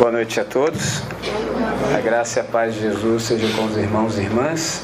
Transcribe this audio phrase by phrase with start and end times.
[0.00, 1.02] Boa noite a todos.
[1.94, 4.82] A graça e a paz de Jesus seja com os irmãos e irmãs.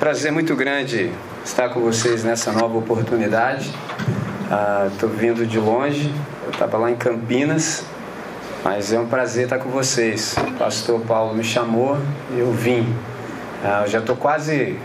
[0.00, 1.12] Prazer muito grande
[1.44, 3.72] estar com vocês nessa nova oportunidade.
[4.92, 6.12] Estou ah, vindo de longe,
[6.42, 7.84] eu estava lá em Campinas,
[8.64, 10.34] mas é um prazer estar com vocês.
[10.36, 11.96] O pastor Paulo me chamou
[12.34, 12.92] e eu vim.
[13.64, 14.76] Ah, eu já estou quase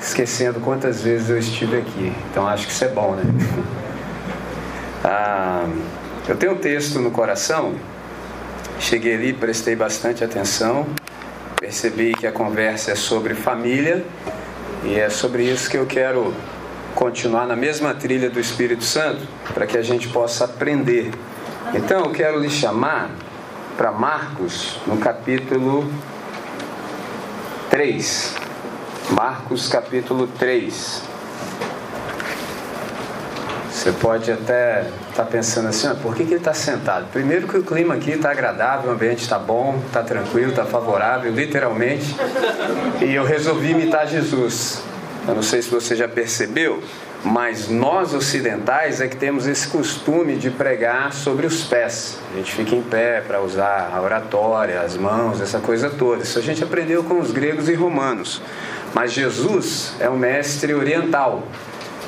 [0.00, 3.22] esquecendo quantas vezes eu estive aqui, então acho que isso é bom, né?
[5.06, 5.68] Ah,
[6.26, 7.74] eu tenho um texto no coração
[8.78, 10.86] Cheguei ali, prestei bastante atenção,
[11.58, 14.04] percebi que a conversa é sobre família
[14.84, 16.34] e é sobre isso que eu quero
[16.94, 21.10] continuar na mesma trilha do Espírito Santo, para que a gente possa aprender.
[21.74, 23.10] Então eu quero lhe chamar
[23.76, 25.90] para Marcos, no capítulo
[27.70, 28.34] 3.
[29.10, 31.02] Marcos, capítulo 3.
[33.84, 37.04] Você pode até está pensando assim, ah, por que, que ele está sentado?
[37.12, 41.30] Primeiro que o clima aqui está agradável, o ambiente está bom, está tranquilo, está favorável,
[41.30, 42.16] literalmente.
[43.02, 44.80] E eu resolvi imitar Jesus.
[45.28, 46.82] Eu não sei se você já percebeu,
[47.22, 52.18] mas nós ocidentais é que temos esse costume de pregar sobre os pés.
[52.32, 56.22] A gente fica em pé para usar a oratória, as mãos, essa coisa toda.
[56.22, 58.40] Isso a gente aprendeu com os gregos e romanos.
[58.94, 61.42] Mas Jesus é um mestre oriental.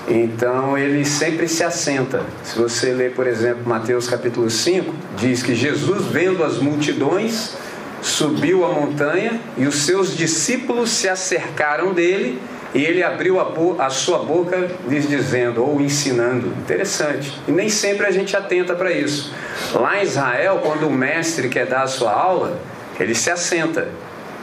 [0.09, 2.23] Então ele sempre se assenta.
[2.45, 7.57] Se você ler, por exemplo, Mateus capítulo 5, diz que Jesus, vendo as multidões,
[8.01, 12.41] subiu a montanha e os seus discípulos se acercaram dele
[12.73, 16.49] e ele abriu a, a sua boca lhes dizendo ou ensinando.
[16.49, 17.33] Interessante.
[17.49, 19.33] E nem sempre a gente atenta para isso.
[19.75, 22.61] Lá em Israel, quando o mestre quer dar a sua aula,
[23.01, 23.89] ele se assenta.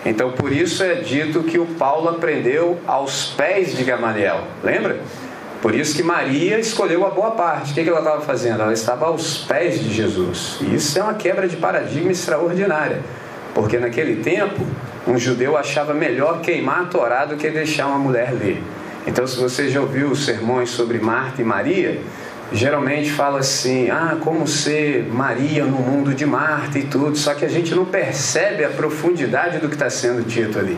[0.05, 4.43] Então por isso é dito que o Paulo aprendeu aos pés de Gamaliel.
[4.61, 4.99] Lembra?
[5.63, 7.71] Por isso que Maria escolheu a boa parte.
[7.71, 8.63] O que ela estava fazendo?
[8.63, 10.57] Ela estava aos pés de Jesus.
[10.59, 12.99] E isso é uma quebra de paradigma extraordinária.
[13.55, 14.61] Porque naquele tempo,
[15.07, 18.61] um judeu achava melhor queimar a Torá do que deixar uma mulher ler.
[19.07, 22.01] Então, se você já ouviu os sermões sobre Marta e Maria,
[22.51, 27.15] geralmente fala assim: ah, como ser Maria no mundo de Marta e tudo.
[27.15, 30.77] Só que a gente não percebe a profundidade do que está sendo dito ali.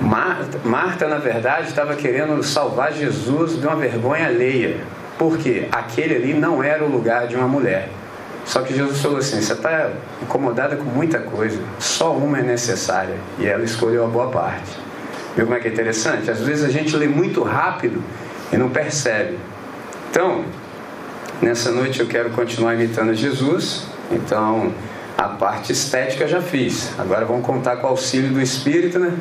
[0.00, 4.76] Marta, Marta, na verdade, estava querendo salvar Jesus de uma vergonha alheia.
[5.18, 7.88] Porque aquele ali não era o lugar de uma mulher.
[8.44, 9.90] Só que Jesus falou assim: você está
[10.22, 13.16] incomodada com muita coisa, só uma é necessária.
[13.38, 14.78] E ela escolheu a boa parte.
[15.36, 16.30] Viu como é que é interessante?
[16.30, 18.02] Às vezes a gente lê muito rápido
[18.52, 19.38] e não percebe.
[20.10, 20.44] Então,
[21.42, 23.86] nessa noite eu quero continuar imitando Jesus.
[24.10, 24.72] Então,
[25.16, 26.92] a parte estética já fiz.
[26.98, 29.12] Agora vamos contar com o auxílio do Espírito, né?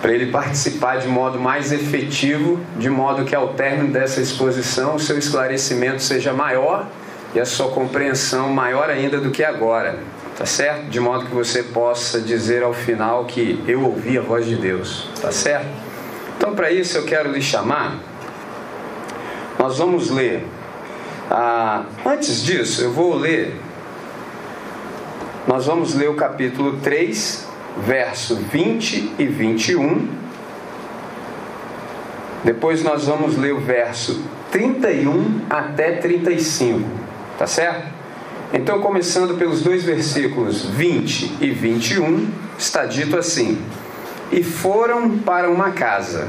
[0.00, 5.00] Para ele participar de modo mais efetivo, de modo que ao término dessa exposição o
[5.00, 6.86] seu esclarecimento seja maior
[7.34, 9.98] e a sua compreensão maior ainda do que agora,
[10.36, 10.84] tá certo?
[10.88, 15.08] De modo que você possa dizer ao final que eu ouvi a voz de Deus,
[15.20, 15.66] tá certo?
[16.36, 17.98] Então, para isso eu quero lhe chamar.
[19.58, 20.46] Nós vamos ler.
[21.30, 23.58] Ah, antes disso, eu vou ler.
[25.46, 30.08] Nós vamos ler o capítulo 3 verso 20 e 21.
[32.44, 36.88] Depois nós vamos ler o verso 31 até 35,
[37.38, 37.88] tá certo?
[38.52, 43.58] Então, começando pelos dois versículos 20 e 21, está dito assim:
[44.30, 46.28] E foram para uma casa,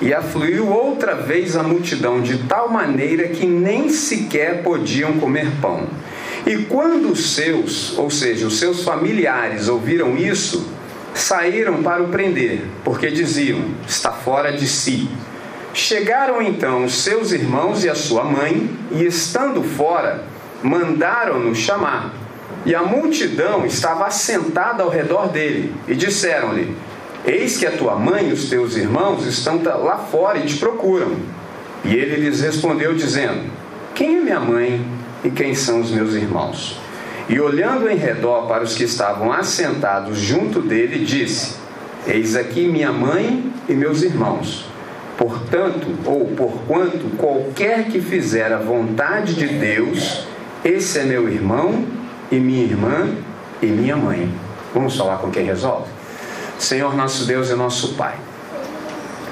[0.00, 5.88] e afluiu outra vez a multidão, de tal maneira que nem sequer podiam comer pão.
[6.46, 10.73] E quando os seus, ou seja, os seus familiares, ouviram isso,
[11.14, 15.08] saíram para o prender, porque diziam: está fora de si.
[15.72, 20.24] Chegaram então os seus irmãos e a sua mãe, e estando fora,
[20.62, 22.12] mandaram-no chamar.
[22.66, 26.76] E a multidão estava assentada ao redor dele, e disseram-lhe:
[27.24, 31.16] Eis que a tua mãe e os teus irmãos estão lá fora e te procuram.
[31.84, 33.50] E ele lhes respondeu, dizendo:
[33.94, 34.84] Quem é minha mãe
[35.24, 36.83] e quem são os meus irmãos?
[37.28, 41.56] E olhando em redor para os que estavam assentados junto dele, disse:
[42.06, 44.66] Eis aqui minha mãe e meus irmãos.
[45.16, 50.26] Portanto, ou porquanto qualquer que fizer a vontade de Deus,
[50.64, 51.84] esse é meu irmão
[52.30, 53.08] e minha irmã
[53.62, 54.30] e minha mãe.
[54.74, 55.88] Vamos falar com quem resolve?
[56.58, 58.16] Senhor nosso Deus e nosso Pai,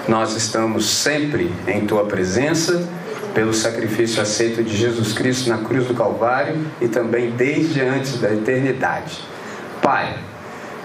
[0.09, 2.88] nós estamos sempre em Tua presença
[3.34, 8.32] pelo sacrifício aceito de Jesus Cristo na cruz do Calvário e também desde antes da
[8.32, 9.19] eternidade.
[9.81, 10.17] Pai,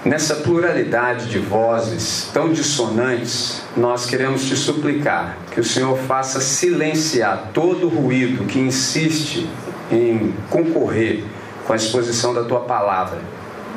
[0.03, 7.51] nessa pluralidade de vozes tão dissonantes, nós queremos te suplicar que o Senhor faça silenciar
[7.53, 9.47] todo o ruído que insiste
[9.91, 11.23] em concorrer
[11.65, 13.19] com a exposição da tua palavra,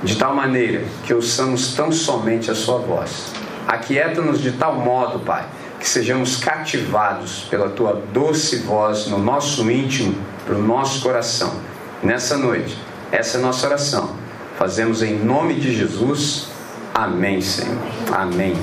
[0.03, 3.33] de tal maneira que ouçamos tão somente a sua voz.
[3.67, 5.45] Aquieta-nos de tal modo, Pai,
[5.81, 11.55] que sejamos cativados pela tua doce voz no nosso íntimo, para o nosso coração.
[12.03, 12.79] Nessa noite,
[13.11, 14.15] essa é a nossa oração.
[14.59, 16.49] Fazemos em nome de Jesus.
[16.93, 17.79] Amém, Senhor.
[18.13, 18.55] Amém.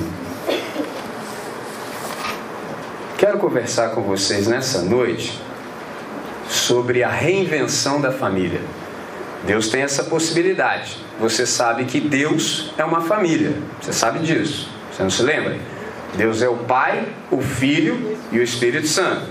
[3.18, 5.42] Quero conversar com vocês nessa noite
[6.48, 8.60] sobre a reinvenção da família.
[9.44, 10.98] Deus tem essa possibilidade.
[11.18, 13.56] Você sabe que Deus é uma família.
[13.80, 14.70] Você sabe disso.
[14.92, 15.58] Você não se lembra?
[16.14, 19.26] Deus é o Pai, o Filho e o Espírito Santo.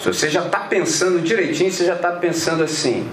[0.00, 3.06] Se você já está pensando direitinho, você já está pensando assim.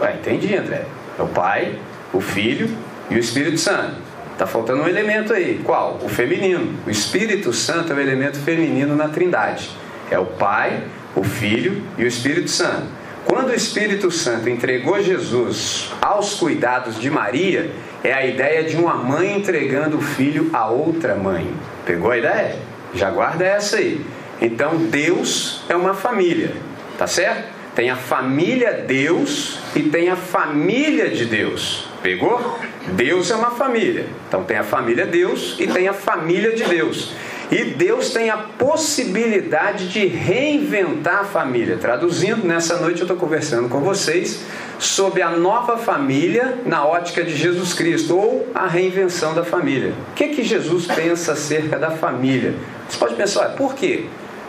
[0.00, 0.86] Ué, entendi, André.
[1.18, 1.78] É o Pai,
[2.12, 2.68] o Filho
[3.08, 3.96] e o Espírito Santo.
[4.32, 5.60] Está faltando um elemento aí.
[5.62, 6.00] Qual?
[6.02, 6.74] O feminino.
[6.86, 9.70] O Espírito Santo é o elemento feminino na Trindade.
[10.10, 10.82] É o Pai,
[11.14, 12.86] o Filho e o Espírito Santo.
[13.24, 17.70] Quando o Espírito Santo entregou Jesus aos cuidados de Maria,
[18.04, 21.48] é a ideia de uma mãe entregando o filho a outra mãe.
[21.86, 22.56] Pegou a ideia?
[22.94, 24.04] Já guarda essa aí.
[24.40, 26.52] Então Deus é uma família,
[26.98, 27.44] tá certo?
[27.74, 31.88] Tem a família Deus e tem a família de Deus.
[32.02, 32.58] Pegou?
[32.88, 34.06] Deus é uma família.
[34.28, 37.12] Então tem a família Deus e tem a família de Deus.
[37.52, 41.76] E Deus tem a possibilidade de reinventar a família.
[41.76, 44.40] Traduzindo, nessa noite eu estou conversando com vocês
[44.78, 49.92] sobre a nova família na ótica de Jesus Cristo, ou a reinvenção da família.
[50.12, 52.54] O que, que Jesus pensa acerca da família?
[52.88, 54.06] Você pode pensar, por quê?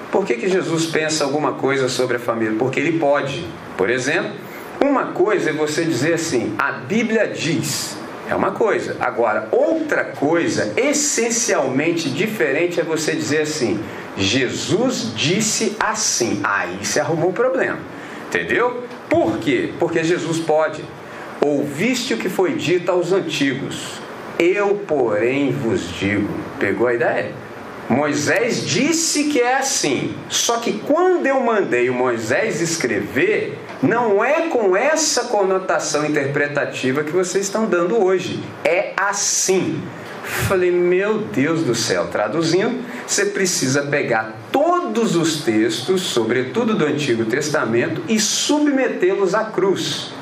[0.09, 2.55] Por que, que Jesus pensa alguma coisa sobre a família?
[2.57, 3.45] Porque ele pode.
[3.75, 4.31] Por exemplo,
[4.79, 7.97] uma coisa é você dizer assim: a Bíblia diz.
[8.29, 8.95] É uma coisa.
[8.99, 13.79] Agora, outra coisa essencialmente diferente é você dizer assim:
[14.17, 16.39] Jesus disse assim.
[16.43, 17.79] Aí você arrumou um problema.
[18.27, 18.83] Entendeu?
[19.09, 19.73] Por quê?
[19.77, 20.83] Porque Jesus pode.
[21.41, 24.01] Ouviste o que foi dito aos antigos.
[24.39, 26.29] Eu, porém, vos digo.
[26.59, 27.31] Pegou a ideia?
[27.89, 30.15] Moisés disse que é assim.
[30.29, 37.12] Só que quando eu mandei o Moisés escrever, não é com essa conotação interpretativa que
[37.12, 38.41] vocês estão dando hoje.
[38.63, 39.81] É assim.
[40.24, 47.25] Falei, meu Deus do céu, traduzindo, você precisa pegar todos os textos, sobretudo do Antigo
[47.25, 50.13] Testamento, e submetê-los à cruz.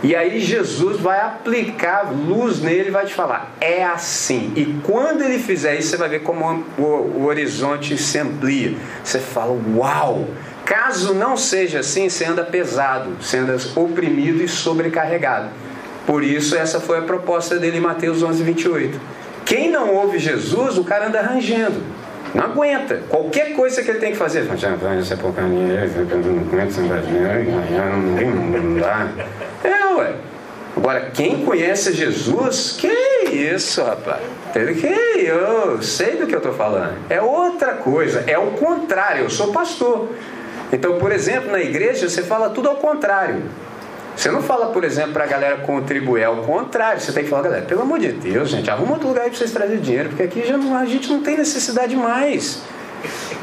[0.00, 4.52] E aí Jesus vai aplicar luz nele e vai te falar, é assim.
[4.54, 8.76] E quando ele fizer isso, você vai ver como o, horizonte se amplia.
[9.02, 10.28] Você fala, uau!
[10.68, 15.48] Caso não seja assim, você anda pesado, você anda oprimido e sobrecarregado.
[16.06, 19.00] Por isso, essa foi a proposta dele em Mateus 11, 28.
[19.46, 21.82] Quem não ouve Jesus, o cara anda rangendo.
[22.34, 23.00] Não aguenta.
[23.08, 24.46] Qualquer coisa que ele tem que fazer.
[29.64, 30.14] É, ué.
[30.76, 32.92] Agora, quem conhece Jesus, que
[33.32, 34.20] isso, rapaz?
[34.52, 36.92] Que eu sei do que eu estou falando.
[37.08, 39.24] É outra coisa, é o contrário.
[39.24, 40.10] Eu sou pastor.
[40.72, 43.42] Então, por exemplo, na igreja você fala tudo ao contrário.
[44.18, 47.42] Você não fala, por exemplo, para a galera contribuir, ao contrário, você tem que falar,
[47.42, 50.24] galera, pelo amor de Deus, gente, arruma outro lugar aí para vocês trazerem dinheiro, porque
[50.24, 52.62] aqui já não, a gente não tem necessidade mais.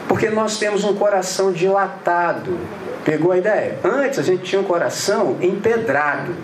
[0.05, 2.59] Porque nós temos um coração dilatado.
[3.05, 3.79] Pegou a ideia?
[3.85, 6.35] Antes a gente tinha um coração empedrado.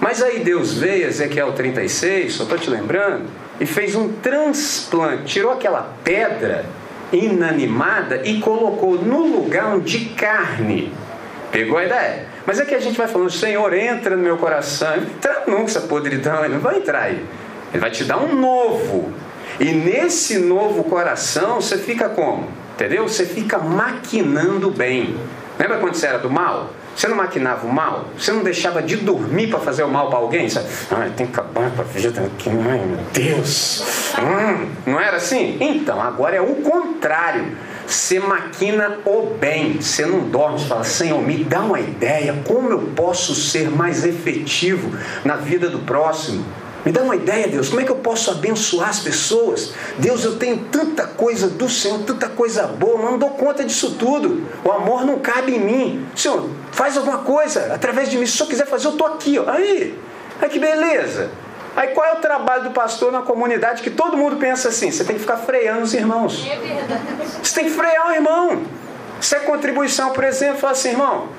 [0.00, 3.24] Mas aí Deus veio, Ezequiel 36, só estou te lembrando,
[3.58, 6.66] e fez um transplante, tirou aquela pedra
[7.12, 10.92] inanimada e colocou no lugar de carne.
[11.50, 12.26] Pegou a ideia?
[12.44, 14.96] Mas é que a gente vai falando, Senhor, entra no meu coração.
[14.96, 17.24] Entra nunca essa podridão, ele não vai entrar aí.
[17.72, 19.12] Ele vai te dar um novo.
[19.58, 22.48] E nesse novo coração você fica como?
[22.74, 23.08] Entendeu?
[23.08, 25.16] Você fica maquinando bem.
[25.58, 26.70] Lembra quando você era do mal?
[26.96, 28.06] Você não maquinava o mal?
[28.18, 30.48] Você não deixava de dormir para fazer o mal para alguém?
[30.48, 30.60] Você,
[30.90, 32.48] ah, tem que acabar com a vida aqui.
[32.48, 33.84] Ai, meu Deus.
[34.18, 35.58] Hum, não era assim?
[35.60, 37.54] Então, agora é o contrário.
[37.86, 39.78] Você maquina o bem.
[39.78, 44.06] Você não dorme, você fala, Senhor, me dá uma ideia como eu posso ser mais
[44.06, 44.90] efetivo
[45.22, 46.46] na vida do próximo.
[46.86, 49.72] Me dá uma ideia, Deus, como é que eu posso abençoar as pessoas?
[49.98, 53.96] Deus, eu tenho tanta coisa do Senhor, tanta coisa boa, mas não dou conta disso
[53.98, 54.46] tudo.
[54.64, 56.06] O amor não cabe em mim.
[56.14, 58.24] Senhor, faz alguma coisa através de mim.
[58.24, 59.36] Se o Senhor quiser fazer, eu estou aqui.
[59.36, 59.50] Ó.
[59.50, 59.98] Aí,
[60.40, 61.28] aí que beleza.
[61.74, 64.92] Aí qual é o trabalho do pastor na comunidade que todo mundo pensa assim?
[64.92, 66.46] Você tem que ficar freando os irmãos.
[67.42, 68.62] Você tem que frear o irmão.
[69.20, 71.30] Se é contribuição, por exemplo, fala assim, irmão,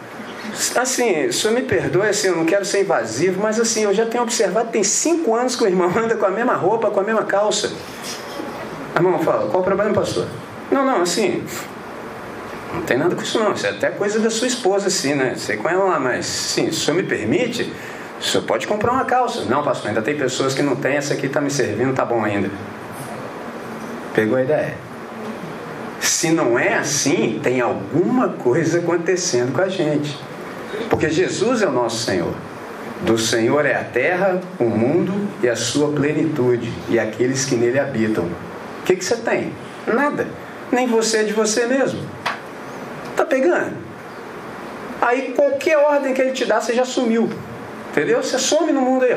[0.75, 4.23] Assim, senhor me perdoe, assim, eu não quero ser invasivo, mas assim, eu já tenho
[4.23, 7.23] observado, tem cinco anos que o irmão anda com a mesma roupa, com a mesma
[7.23, 7.71] calça.
[8.95, 10.25] A irmão fala, qual o problema, pastor?
[10.71, 11.43] Não, não, assim,
[12.73, 15.35] não tem nada com isso não, isso é até coisa da sua esposa, assim, né?
[15.37, 17.71] Sei com ela lá, mas sim, se o senhor me permite,
[18.19, 19.45] O senhor pode comprar uma calça.
[19.45, 22.23] Não, pastor, ainda tem pessoas que não têm, essa aqui está me servindo, tá bom
[22.23, 22.49] ainda.
[24.13, 24.75] Pegou a ideia?
[25.99, 30.17] Se não é assim, tem alguma coisa acontecendo com a gente.
[30.89, 32.33] Porque Jesus é o nosso Senhor.
[33.01, 37.79] Do Senhor é a terra, o mundo e a sua plenitude, e aqueles que nele
[37.79, 38.25] habitam.
[38.25, 39.53] O que, que você tem?
[39.85, 40.27] Nada.
[40.71, 41.99] Nem você é de você mesmo.
[43.15, 43.75] Tá pegando?
[45.01, 47.29] Aí qualquer ordem que ele te dá, você já sumiu.
[47.91, 48.21] Entendeu?
[48.21, 49.15] Você some no mundo aí.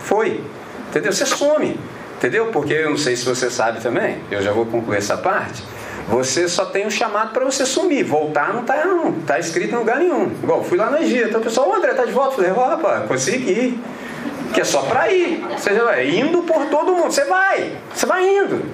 [0.00, 0.40] Foi.
[0.88, 1.12] Entendeu?
[1.12, 1.78] Você some.
[2.16, 2.46] Entendeu?
[2.46, 5.62] Porque eu não sei se você sabe também, eu já vou concluir essa parte.
[6.08, 8.02] Você só tem um chamado para você sumir.
[8.02, 10.32] Voltar não está não tá escrito em lugar nenhum.
[10.42, 11.28] Igual, fui lá no Egito.
[11.28, 12.36] Então o pessoal, André, tá de volta?
[12.36, 13.78] falei, opa, consegui.
[14.54, 15.44] Que é só para ir.
[15.56, 17.12] Você vai indo por todo mundo.
[17.12, 17.76] Você vai.
[17.94, 18.64] Você vai indo.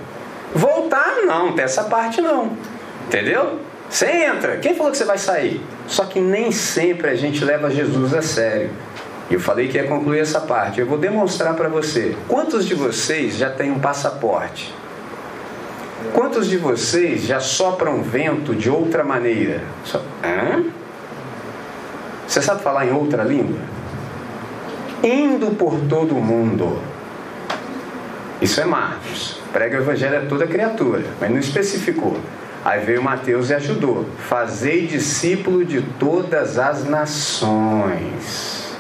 [0.55, 2.57] Voltar, não, tem essa parte não.
[3.09, 3.59] Entendeu?
[3.91, 4.59] Você entra.
[4.59, 5.61] Quem falou que você vai sair?
[5.89, 8.71] Só que nem sempre a gente leva Jesus a sério.
[9.29, 10.81] Eu falei que ia concluir essa parte.
[10.81, 12.17] Eu vou demonstrar para você.
[12.29, 14.73] Quantos de vocês já têm um passaporte?
[16.13, 19.63] Quantos de vocês já sopram vento de outra maneira?
[20.23, 20.65] Hã?
[22.27, 23.59] Você sabe falar em outra língua?
[25.03, 26.79] Indo por todo o mundo.
[28.41, 29.39] Isso é Marcos.
[29.53, 32.17] Prega o evangelho a toda criatura, mas não especificou.
[32.65, 34.07] Aí veio Mateus e ajudou.
[34.29, 38.75] Fazei discípulo de todas as nações.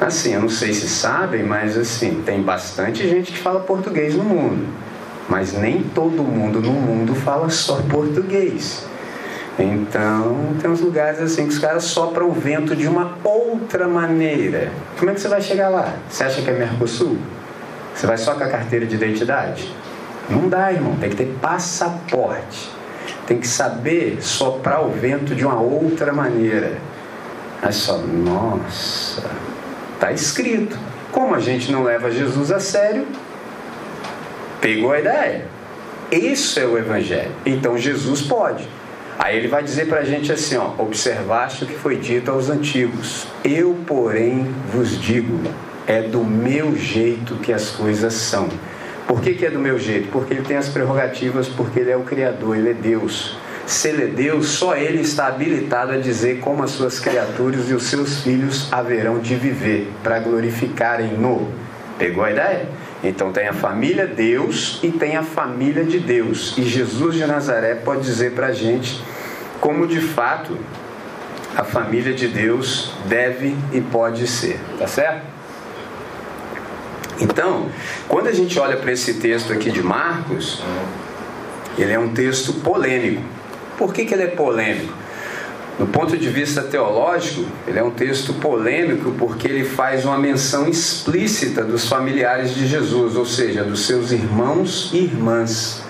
[0.00, 4.24] Assim, eu não sei se sabem, mas assim, tem bastante gente que fala português no
[4.24, 4.66] mundo.
[5.30, 8.84] Mas nem todo mundo no mundo fala só português.
[9.58, 14.72] Então, tem uns lugares assim que os caras sopram o vento de uma outra maneira.
[14.98, 15.94] Como é que você vai chegar lá?
[16.08, 17.16] Você acha que é Mercosul?
[17.94, 19.72] Você vai só com a carteira de identidade?
[20.28, 20.96] Não dá, irmão.
[20.96, 22.70] Tem que ter passaporte.
[23.26, 26.78] Tem que saber soprar o vento de uma outra maneira.
[27.62, 29.22] Aí só, nossa,
[30.00, 30.78] Está escrito.
[31.12, 33.06] Como a gente não leva Jesus a sério,
[34.60, 35.44] pegou a ideia.
[36.10, 37.30] Isso é o Evangelho.
[37.46, 38.68] Então Jesus pode.
[39.18, 42.48] Aí ele vai dizer para a gente assim: ó, observaste o que foi dito aos
[42.50, 43.26] antigos.
[43.44, 45.40] Eu, porém, vos digo,
[45.86, 48.48] é do meu jeito que as coisas são.
[49.06, 50.08] Por que, que é do meu jeito?
[50.10, 53.36] Porque ele tem as prerrogativas, porque ele é o Criador, ele é Deus
[53.70, 57.74] se ele é Deus, só ele está habilitado a dizer como as suas criaturas e
[57.74, 61.48] os seus filhos haverão de viver para glorificarem-no.
[61.96, 62.66] Pegou a ideia?
[63.02, 66.54] Então tem a família Deus e tem a família de Deus.
[66.58, 69.02] E Jesus de Nazaré pode dizer para a gente
[69.60, 70.56] como de fato
[71.56, 74.60] a família de Deus deve e pode ser.
[74.78, 75.26] Tá certo?
[77.20, 77.68] Então,
[78.08, 80.62] quando a gente olha para esse texto aqui de Marcos,
[81.78, 83.22] ele é um texto polêmico.
[83.76, 84.92] Por que, que ele é polêmico?
[85.80, 90.68] Do ponto de vista teológico, ele é um texto polêmico porque ele faz uma menção
[90.68, 95.82] explícita dos familiares de Jesus, ou seja, dos seus irmãos e irmãs.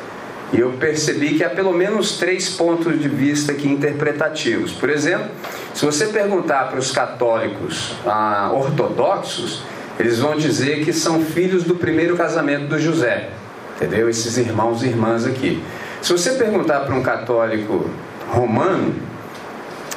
[0.52, 4.70] E eu percebi que há pelo menos três pontos de vista aqui interpretativos.
[4.70, 5.28] Por exemplo,
[5.74, 9.64] se você perguntar para os católicos ah, ortodoxos,
[9.98, 13.30] eles vão dizer que são filhos do primeiro casamento do José.
[13.74, 14.08] Entendeu?
[14.08, 15.60] Esses irmãos e irmãs aqui.
[16.00, 17.90] Se você perguntar para um católico
[18.28, 19.09] romano,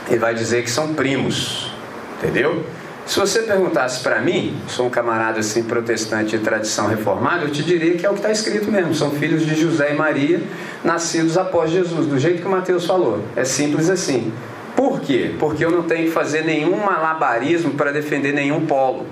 [0.07, 1.71] ele vai dizer que são primos,
[2.17, 2.63] entendeu?
[3.05, 7.61] Se você perguntasse para mim, sou um camarada assim protestante de tradição reformada, eu te
[7.61, 8.95] diria que é o que está escrito mesmo.
[8.95, 10.41] São filhos de José e Maria,
[10.83, 13.21] nascidos após Jesus, do jeito que Mateus falou.
[13.35, 14.31] É simples assim.
[14.73, 15.35] Por quê?
[15.37, 19.05] Porque eu não tenho que fazer nenhum malabarismo para defender nenhum polo.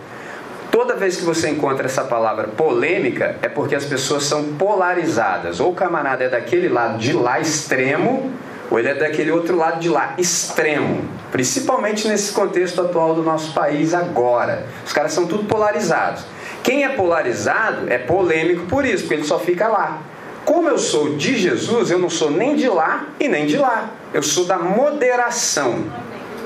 [0.71, 5.59] Toda vez que você encontra essa palavra polêmica, é porque as pessoas são polarizadas.
[5.59, 8.31] Ou o camarada é daquele lado de lá extremo,
[8.71, 11.03] ou ele é daquele outro lado de lá extremo.
[11.29, 14.65] Principalmente nesse contexto atual do nosso país agora.
[14.85, 16.23] Os caras são tudo polarizados.
[16.63, 20.01] Quem é polarizado é polêmico por isso, porque ele só fica lá.
[20.45, 23.89] Como eu sou de Jesus, eu não sou nem de lá e nem de lá.
[24.13, 25.83] Eu sou da moderação.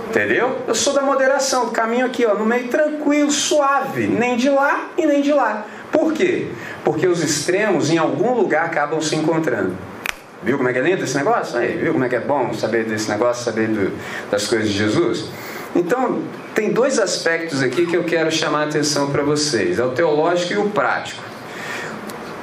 [0.10, 0.60] Entendeu?
[0.68, 5.06] Eu sou da moderação, caminho aqui, ó, no meio tranquilo, suave, nem de lá e
[5.06, 5.66] nem de lá.
[5.92, 6.48] Por quê?
[6.84, 9.76] Porque os extremos em algum lugar acabam se encontrando.
[10.46, 11.58] Viu como é que é lindo esse negócio?
[11.58, 13.92] Aí, viu como é que é bom saber desse negócio, saber do,
[14.30, 15.26] das coisas de Jesus?
[15.76, 16.22] Então,
[16.54, 20.54] tem dois aspectos aqui que eu quero chamar a atenção para vocês: é o teológico
[20.54, 21.24] e o prático.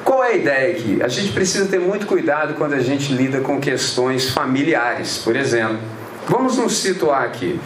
[0.04, 1.00] Qual é a ideia aqui?
[1.00, 5.78] A gente precisa ter muito cuidado quando a gente lida com questões familiares, por exemplo.
[6.28, 7.58] Vamos nos situar aqui.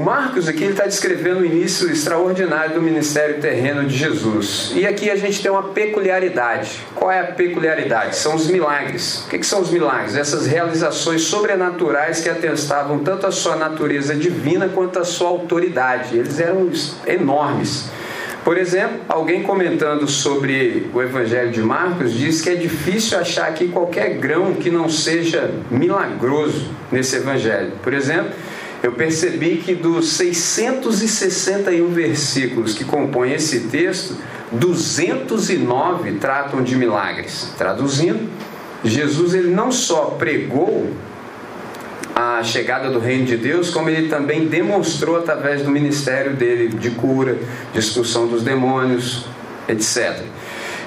[0.00, 4.72] Marcos aqui está descrevendo o início extraordinário do ministério terreno de Jesus.
[4.74, 6.80] E aqui a gente tem uma peculiaridade.
[6.94, 8.16] Qual é a peculiaridade?
[8.16, 9.24] São os milagres.
[9.26, 10.16] O que, que são os milagres?
[10.16, 16.16] Essas realizações sobrenaturais que atestavam tanto a sua natureza divina quanto a sua autoridade.
[16.16, 16.70] Eles eram
[17.06, 17.90] enormes.
[18.42, 23.68] Por exemplo, alguém comentando sobre o Evangelho de Marcos diz que é difícil achar aqui
[23.68, 27.72] qualquer grão que não seja milagroso nesse Evangelho.
[27.82, 28.32] Por exemplo,
[28.82, 34.16] eu percebi que dos 661 versículos que compõem esse texto,
[34.52, 37.52] 209 tratam de milagres.
[37.58, 38.28] Traduzindo,
[38.82, 40.90] Jesus ele não só pregou
[42.14, 46.90] a chegada do reino de Deus, como ele também demonstrou através do ministério dele de
[46.90, 47.38] cura,
[47.72, 49.26] de expulsão dos demônios,
[49.68, 50.22] etc.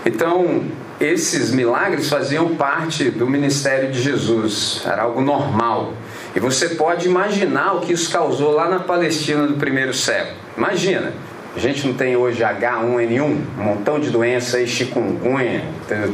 [0.05, 0.63] Então,
[0.99, 5.93] esses milagres faziam parte do ministério de Jesus, era algo normal.
[6.35, 10.35] E você pode imaginar o que isso causou lá na Palestina do primeiro século.
[10.57, 11.13] Imagina,
[11.55, 15.63] a gente não tem hoje H1N1, um montão de doença aí, chikungunya,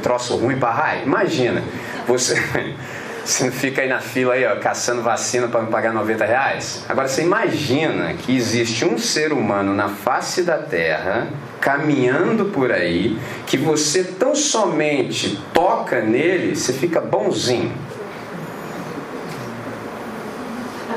[0.03, 1.03] troço ruim para raio.
[1.05, 1.63] Imagina,
[2.05, 2.35] você,
[3.23, 6.83] você fica aí na fila aí, ó, caçando vacina para me pagar 90 reais.
[6.89, 11.29] Agora você imagina que existe um ser humano na face da Terra
[11.61, 17.71] caminhando por aí, que você tão somente toca nele, você fica bonzinho.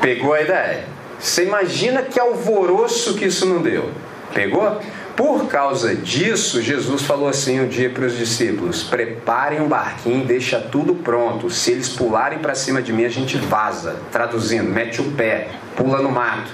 [0.03, 0.83] Pegou a ideia?
[1.17, 3.89] Você imagina que alvoroço que isso não deu?
[4.33, 4.81] Pegou?
[5.15, 10.59] Por causa disso, Jesus falou assim um dia para os discípulos: preparem um barquinho, deixa
[10.59, 11.49] tudo pronto.
[11.49, 13.95] Se eles pularem para cima de mim, a gente vaza.
[14.11, 16.51] Traduzindo, mete o pé, pula no mato.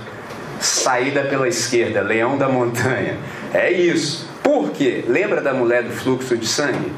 [0.60, 3.18] Saída pela esquerda, leão da montanha.
[3.52, 4.30] É isso.
[4.44, 5.04] Por quê?
[5.08, 6.92] Lembra da mulher do fluxo de sangue?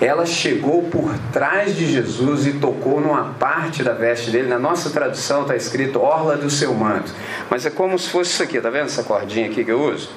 [0.00, 4.48] Ela chegou por trás de Jesus e tocou numa parte da veste dele.
[4.48, 7.12] Na nossa tradução está escrito orla do seu manto.
[7.50, 10.10] Mas é como se fosse isso aqui, tá vendo essa cordinha aqui que eu uso?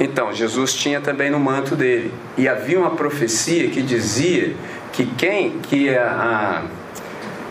[0.00, 2.12] Então, Jesus tinha também no manto dele.
[2.36, 4.56] E havia uma profecia que dizia
[4.92, 6.80] que quem que a, a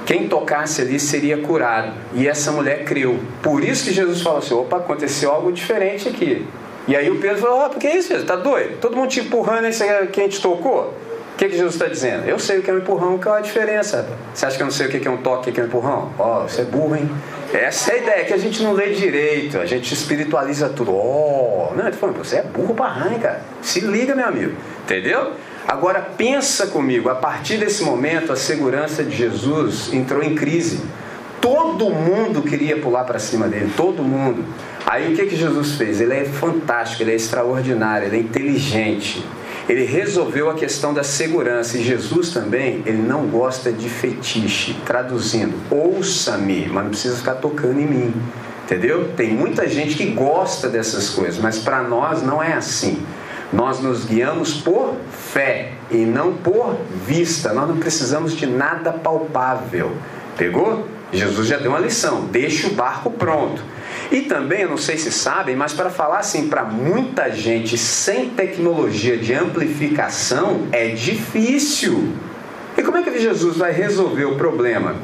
[0.06, 1.94] quem tocasse ali seria curado.
[2.16, 3.20] E essa mulher creu.
[3.44, 6.46] Por isso que Jesus falou assim: opa, aconteceu algo diferente aqui.
[6.88, 8.28] E aí o Pedro falou: oh, por que é isso, Jesus?
[8.28, 8.80] Tá doido?
[8.82, 10.94] Todo mundo te empurrando, esse quem te tocou?
[11.40, 12.28] Que, que Jesus está dizendo?
[12.28, 14.06] Eu sei o que é um empurrão, qual é a diferença?
[14.34, 15.68] Você acha que eu não sei o que é um toque, o que é um
[15.68, 16.12] empurrão?
[16.20, 17.10] Ó, oh, você é burro, hein?
[17.54, 20.94] Essa é a ideia, que a gente não lê direito, a gente espiritualiza tudo.
[20.94, 23.42] Ó, oh, não, tô falando, você é burro cara.
[23.62, 24.52] Se liga, meu amigo.
[24.84, 25.32] Entendeu?
[25.66, 30.82] Agora pensa comigo, a partir desse momento a segurança de Jesus entrou em crise.
[31.40, 34.44] Todo mundo queria pular para cima dele, todo mundo.
[34.86, 36.02] Aí o que, que Jesus fez?
[36.02, 39.26] Ele é fantástico, ele é extraordinário, ele é inteligente
[39.70, 41.78] ele resolveu a questão da segurança.
[41.78, 44.76] E Jesus também, ele não gosta de fetiche.
[44.84, 48.14] Traduzindo, ouça-me, mas não precisa ficar tocando em mim.
[48.66, 49.12] Entendeu?
[49.16, 53.06] Tem muita gente que gosta dessas coisas, mas para nós não é assim.
[53.54, 56.76] Nós nos guiamos por fé e não por
[57.08, 57.54] vista.
[57.54, 59.92] Nós não precisamos de nada palpável.
[60.36, 60.88] Pegou?
[61.14, 63.62] Jesus já deu uma lição: deixa o barco pronto.
[64.12, 68.30] E também, eu não sei se sabem, mas para falar assim para muita gente sem
[68.30, 72.14] tecnologia de amplificação é difícil.
[72.76, 74.96] E como é que Jesus vai resolver o problema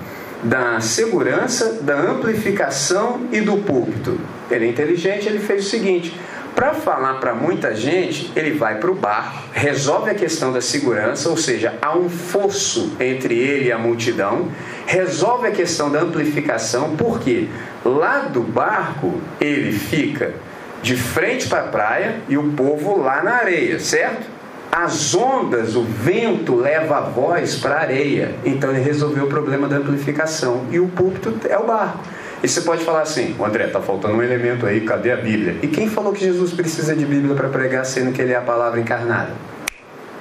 [0.43, 4.19] da segurança, da amplificação e do púlpito?
[4.49, 6.13] Ele é inteligente, ele fez o seguinte:
[6.55, 11.29] para falar para muita gente, ele vai para o bar, resolve a questão da segurança,
[11.29, 14.49] ou seja, há um fosso entre ele e a multidão,
[14.85, 17.47] resolve a questão da amplificação, por quê?
[17.83, 20.33] Lá do barco, ele fica
[20.81, 24.35] de frente para a praia e o povo lá na areia, certo?
[24.71, 28.35] As ondas, o vento leva a voz para a areia.
[28.43, 30.65] Então ele resolveu o problema da amplificação.
[30.69, 31.99] E o púlpito é o barco.
[32.43, 35.55] E você pode falar assim, André, está faltando um elemento aí, cadê a Bíblia?
[35.63, 38.41] E quem falou que Jesus precisa de Bíblia para pregar, sendo que ele é a
[38.41, 39.31] palavra encarnada?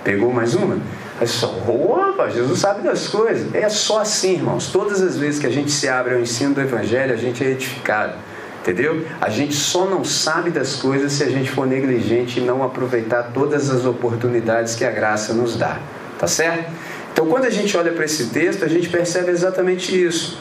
[0.04, 0.78] Pegou mais uma?
[1.20, 3.54] É só, opa, Jesus sabe das coisas.
[3.54, 4.70] É só assim, irmãos.
[4.72, 7.50] Todas as vezes que a gente se abre ao ensino do Evangelho, a gente é
[7.50, 8.14] edificado.
[8.60, 9.06] Entendeu?
[9.20, 13.30] A gente só não sabe das coisas se a gente for negligente e não aproveitar
[13.34, 15.78] todas as oportunidades que a graça nos dá.
[16.18, 16.72] Tá certo?
[17.12, 20.38] Então, quando a gente olha para esse texto, a gente percebe exatamente isso.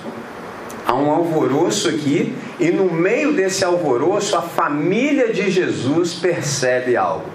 [0.88, 7.26] Há um alvoroço aqui, e no meio desse alvoroço, a família de Jesus percebe algo.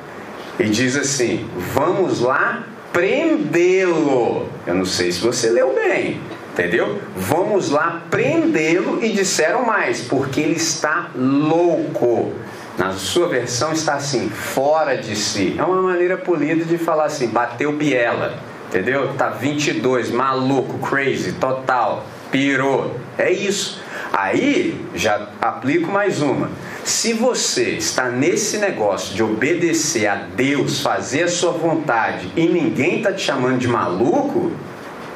[0.59, 4.49] E diz assim: Vamos lá prendê-lo.
[4.67, 6.21] Eu não sei se você leu bem,
[6.53, 6.99] entendeu?
[7.17, 12.33] Vamos lá prendê-lo e disseram mais, porque ele está louco.
[12.77, 15.57] Na sua versão está assim, fora de si.
[15.59, 19.15] É uma maneira polida de falar assim, bateu biela, entendeu?
[19.15, 22.05] Tá 22, maluco, crazy, total.
[22.31, 22.97] Pirou.
[23.17, 23.81] É isso.
[24.13, 26.51] Aí já aplico mais uma.
[26.85, 32.99] Se você está nesse negócio de obedecer a Deus, fazer a sua vontade e ninguém
[32.99, 34.53] está te chamando de maluco,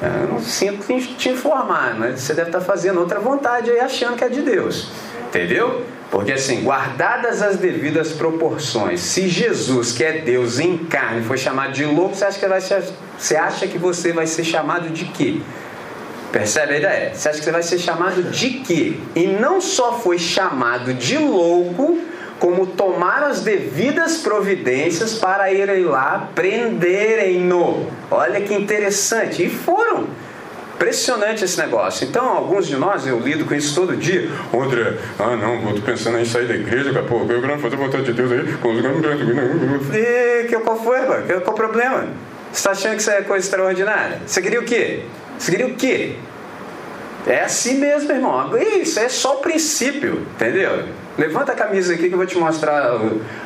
[0.03, 0.85] eu não sinto
[1.17, 4.43] te informar, mas você deve estar tá fazendo outra vontade aí achando que é de
[4.43, 4.89] Deus.
[5.29, 5.83] Entendeu?
[6.11, 11.73] Porque assim, guardadas as devidas proporções, se Jesus, que é Deus em carne, foi chamado
[11.73, 12.85] de louco, você acha que, vai ser,
[13.17, 15.41] você, acha que você vai ser chamado de quê?
[16.33, 17.15] Percebe a ideia?
[17.15, 18.97] Você acha que você vai ser chamado de quê?
[19.15, 21.99] E não só foi chamado de louco,
[22.39, 27.87] como tomar as devidas providências para irem lá prenderem-no.
[28.11, 29.45] Olha que interessante.
[29.45, 30.09] E foram.
[30.75, 32.09] Impressionante esse negócio.
[32.09, 34.29] Então, alguns de nós, eu lido com isso todo dia.
[34.53, 37.59] André, ah não, eu tô pensando em sair da igreja, daqui a pouco, eu quero
[37.61, 38.41] fazer a vontade de Deus aí.
[39.95, 41.25] E que, qual foi, mano?
[41.43, 42.09] Qual o problema?
[42.53, 44.21] Você está achando que isso é coisa extraordinária?
[44.27, 45.05] Você queria o quê?
[45.39, 46.17] Queria o quê?
[47.27, 48.51] É assim mesmo, irmão.
[48.59, 50.87] Isso é só o princípio, entendeu?
[51.17, 52.99] Levanta a camisa aqui que eu vou te mostrar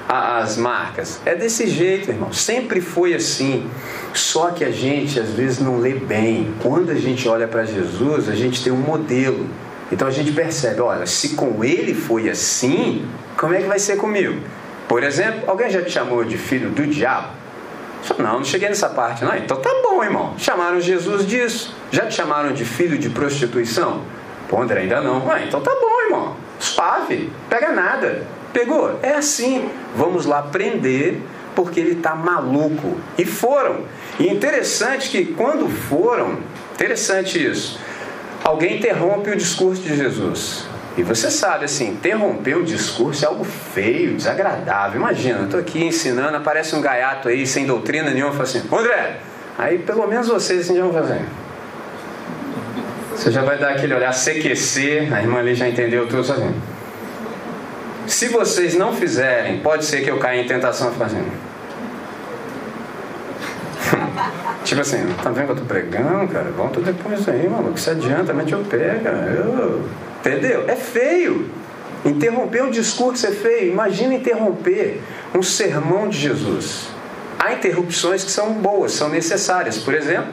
[0.08, 1.20] as marcas.
[1.26, 2.32] É desse jeito, irmão.
[2.32, 3.68] Sempre foi assim.
[4.14, 6.54] Só que a gente às vezes não lê bem.
[6.62, 9.46] Quando a gente olha para Jesus, a gente tem um modelo.
[9.90, 13.96] Então a gente percebe, olha, se com ele foi assim, como é que vai ser
[13.96, 14.40] comigo?
[14.88, 17.28] Por exemplo, alguém já te chamou de filho do diabo?
[18.18, 19.36] Não, não cheguei nessa parte, não.
[19.36, 20.34] Então tá bom, irmão.
[20.38, 21.74] Chamaram Jesus disso.
[21.90, 24.02] Já te chamaram de filho de prostituição?
[24.48, 25.30] Pô, André, ainda não.
[25.30, 26.36] Ah, então tá bom, irmão.
[26.58, 27.30] Suave.
[27.48, 28.26] Pega nada.
[28.52, 28.98] Pegou?
[29.02, 29.68] É assim.
[29.94, 31.20] Vamos lá prender
[31.54, 32.96] porque ele tá maluco.
[33.18, 33.84] E foram.
[34.20, 36.38] E interessante que quando foram,
[36.74, 37.78] interessante isso.
[38.44, 40.68] Alguém interrompe o discurso de Jesus.
[40.96, 44.98] E você sabe, assim, interromper o discurso é algo feio, desagradável.
[44.98, 49.18] Imagina, eu estou aqui ensinando, aparece um gaiato aí sem doutrina nenhuma, fala assim, André,
[49.58, 51.20] aí pelo menos vocês assim já vão fazer.
[53.14, 56.54] Você já vai dar aquele olhar CQC, a irmã ali já entendeu tudo sozinho.
[58.06, 61.30] Se vocês não fizerem, pode ser que eu caia em tentação fazendo.
[64.64, 66.50] tipo assim, tá vendo que eu tô pregando, cara?
[66.50, 67.78] Volta depois aí, maluco.
[67.78, 69.18] Se adianta, mete o pé, cara.
[69.28, 69.84] Eu...
[70.26, 70.64] Entendeu?
[70.66, 71.48] É feio.
[72.04, 73.70] Interromper um discurso é feio.
[73.70, 75.00] Imagina interromper
[75.34, 76.88] um sermão de Jesus.
[77.38, 79.78] Há interrupções que são boas, são necessárias.
[79.78, 80.32] Por exemplo,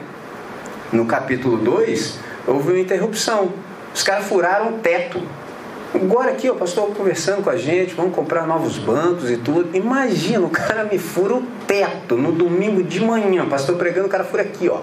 [0.92, 3.52] no capítulo 2, houve uma interrupção.
[3.94, 5.22] Os caras furaram o teto.
[5.94, 9.76] Agora aqui, o pastor conversando com a gente, vamos comprar novos bancos e tudo.
[9.76, 14.10] Imagina, o cara me fura o teto no domingo de manhã, o pastor pregando, o
[14.10, 14.80] cara fura aqui, ó.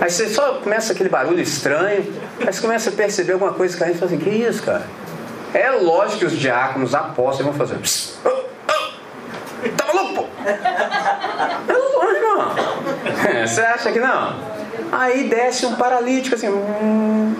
[0.00, 3.82] Aí você só começa aquele barulho estranho, aí você começa a perceber alguma coisa que
[3.82, 4.86] a gente fala assim, que isso, cara?
[5.52, 7.78] É lógico que os diáconos, apóstolos vão fazer.
[7.80, 10.26] Psst, oh, oh, tá maluco, pô?
[10.46, 12.26] É lógico.
[13.28, 14.36] É, você acha que não?
[14.92, 16.48] Aí desce um paralítico assim.
[16.48, 17.34] Hum,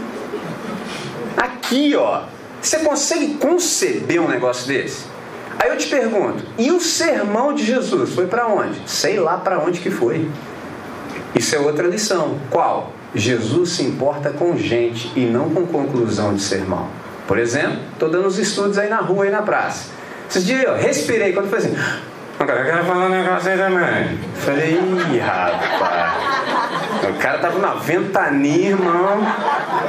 [1.37, 2.23] aqui, ó.
[2.61, 5.07] Você consegue conceber um negócio desse?
[5.59, 8.81] Aí eu te pergunto, e o sermão de Jesus foi para onde?
[8.87, 10.29] Sei lá para onde que foi.
[11.39, 12.39] Isso é outra lição.
[12.51, 12.93] Qual?
[13.15, 16.89] Jesus se importa com gente e não com conclusão de sermão.
[17.29, 19.91] Por exemplo, estou dando os estudos aí na rua e na praça.
[20.29, 21.77] Esses dias eu respirei quando foi assim.
[22.39, 24.19] Eu quero falar um negócio aí também.
[24.35, 26.37] Falei, ih, rapaz.
[27.09, 29.19] O cara tava na ventania, irmão.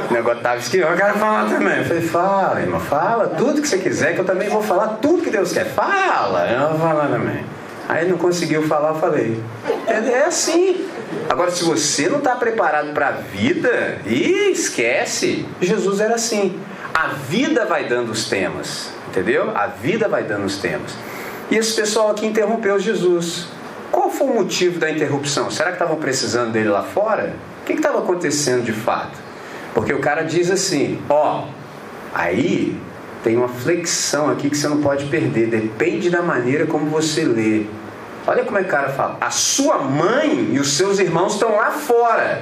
[0.10, 0.94] O negócio tava esquivando.
[0.94, 1.84] Eu quero falar também.
[1.84, 5.30] Falei, fala, irmão, fala tudo que você quiser, que eu também vou falar tudo que
[5.30, 5.66] Deus quer.
[5.66, 7.44] Fala, eu vou falar também.
[7.90, 9.42] Aí não conseguiu falar, eu falei.
[9.88, 10.88] É, é assim.
[11.30, 15.46] Agora, se você não está preparado para a vida, esquece.
[15.62, 16.58] Jesus era assim.
[16.94, 19.52] A vida vai dando os temas, entendeu?
[19.56, 20.94] A vida vai dando os temas.
[21.52, 23.48] E esse pessoal aqui interrompeu Jesus.
[23.92, 25.52] Qual foi o motivo da interrupção?
[25.52, 27.36] Será que estavam precisando dele lá fora?
[27.62, 29.18] O que estava acontecendo de fato?
[29.74, 31.46] Porque o cara diz assim: ó,
[32.13, 32.78] aí
[33.24, 37.66] tem uma flexão aqui que você não pode perder, depende da maneira como você lê.
[38.28, 39.18] Olha como é que o cara fala.
[39.22, 42.42] A sua mãe e os seus irmãos estão lá fora.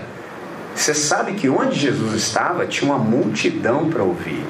[0.75, 4.43] Você sabe que onde Jesus estava tinha uma multidão para ouvir.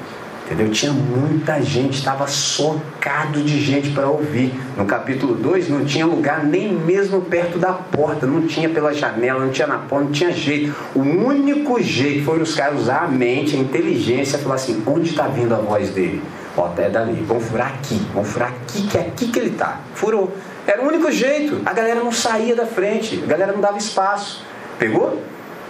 [0.46, 0.70] Entendeu?
[0.70, 4.54] Tinha muita gente, estava socado de gente para ouvir.
[4.76, 9.44] No capítulo 2 não tinha lugar nem mesmo perto da porta, não tinha pela janela,
[9.44, 10.74] não tinha na porta, não tinha jeito.
[10.94, 15.26] O único jeito foi os caras usar a mente, a inteligência, falar assim: onde está
[15.26, 16.22] vindo a voz dele?
[16.56, 19.80] Ó, até dali, vamos furar aqui, vamos furar aqui, que é aqui que ele está.
[19.94, 20.32] Furou.
[20.66, 21.60] Era o único jeito.
[21.64, 24.44] A galera não saía da frente, a galera não dava espaço.
[24.78, 25.22] Pegou?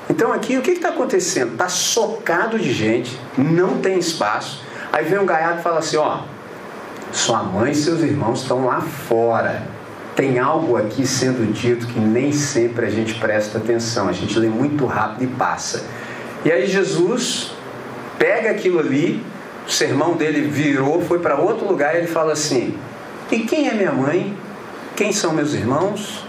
[0.09, 1.53] Então aqui o que está acontecendo?
[1.53, 4.63] Está socado de gente, não tem espaço.
[4.93, 6.21] Aí vem um gaiato e fala assim: ó,
[7.13, 9.63] sua mãe e seus irmãos estão lá fora.
[10.15, 14.49] Tem algo aqui sendo dito que nem sempre a gente presta atenção, a gente lê
[14.49, 15.85] muito rápido e passa.
[16.43, 17.53] E aí Jesus
[18.19, 19.23] pega aquilo ali,
[19.67, 22.75] o sermão dele virou, foi para outro lugar e ele fala assim:
[23.31, 24.35] E quem é minha mãe?
[24.97, 26.25] Quem são meus irmãos?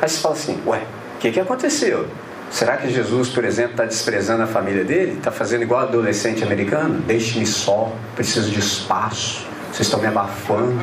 [0.00, 0.82] Aí você fala assim: Ué,
[1.16, 2.06] o que, que aconteceu?
[2.50, 5.12] Será que Jesus, por exemplo, está desprezando a família dele?
[5.16, 7.00] Está fazendo igual adolescente americano?
[7.00, 9.46] Deixe-me só, preciso de espaço.
[9.72, 10.78] Vocês estão me abafando.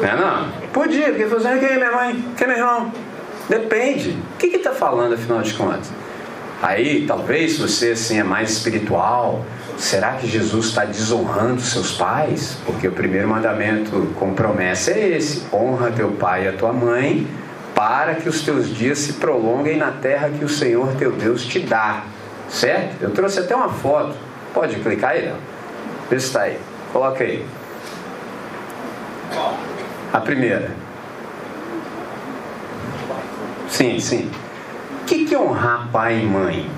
[0.00, 0.50] Não é não?
[0.72, 2.24] Podia, porque falou assim, quem é minha mãe?
[2.38, 2.92] Quem é meu irmão?
[3.50, 4.16] Depende.
[4.34, 5.92] O que está falando, afinal de contas?
[6.62, 9.44] Aí, talvez você assim é mais espiritual.
[9.78, 12.58] Será que Jesus está desonrando seus pais?
[12.66, 17.28] Porque o primeiro mandamento com promessa é esse: honra teu pai e a tua mãe,
[17.76, 21.60] para que os teus dias se prolonguem na terra que o Senhor teu Deus te
[21.60, 22.02] dá.
[22.48, 23.00] Certo?
[23.00, 24.16] Eu trouxe até uma foto.
[24.52, 25.36] Pode clicar aí, não?
[26.10, 26.58] Vê se está aí.
[26.92, 27.46] Coloca aí.
[30.12, 30.72] A primeira.
[33.68, 34.28] Sim, sim.
[35.02, 36.68] O que, que é honrar pai e mãe?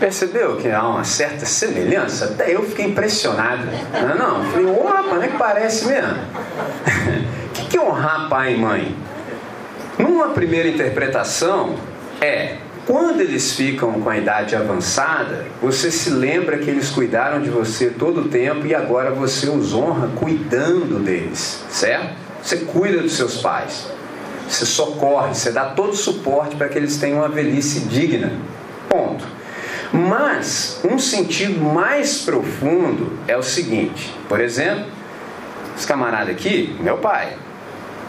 [0.00, 2.24] Percebeu que há uma certa semelhança?
[2.24, 3.66] Até eu fiquei impressionado.
[3.92, 4.44] Não, é não.
[4.46, 6.14] Falei, ô rapaz, não é que parece mesmo?
[6.14, 8.96] O que, que é honrar pai e mãe?
[9.98, 11.74] Numa primeira interpretação,
[12.18, 17.50] é quando eles ficam com a idade avançada, você se lembra que eles cuidaram de
[17.50, 22.14] você todo o tempo e agora você os honra cuidando deles, certo?
[22.42, 23.86] Você cuida dos seus pais,
[24.48, 28.32] você socorre, você dá todo o suporte para que eles tenham uma velhice digna.
[28.88, 29.39] Ponto.
[29.92, 34.86] Mas um sentido mais profundo é o seguinte: por exemplo,
[35.76, 37.32] esse camarada aqui, meu pai,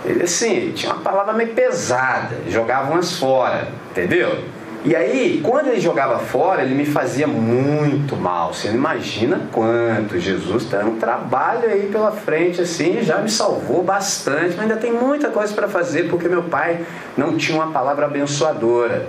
[0.06, 4.44] ele assim, tinha uma palavra meio pesada, jogava umas fora, entendeu?
[4.84, 8.52] E aí, quando ele jogava fora, ele me fazia muito mal.
[8.52, 10.20] Você imagina quanto.
[10.20, 14.92] Jesus tem um trabalho aí pela frente, assim, já me salvou bastante, mas ainda tem
[14.92, 16.84] muita coisa para fazer, porque meu pai
[17.16, 19.08] não tinha uma palavra abençoadora.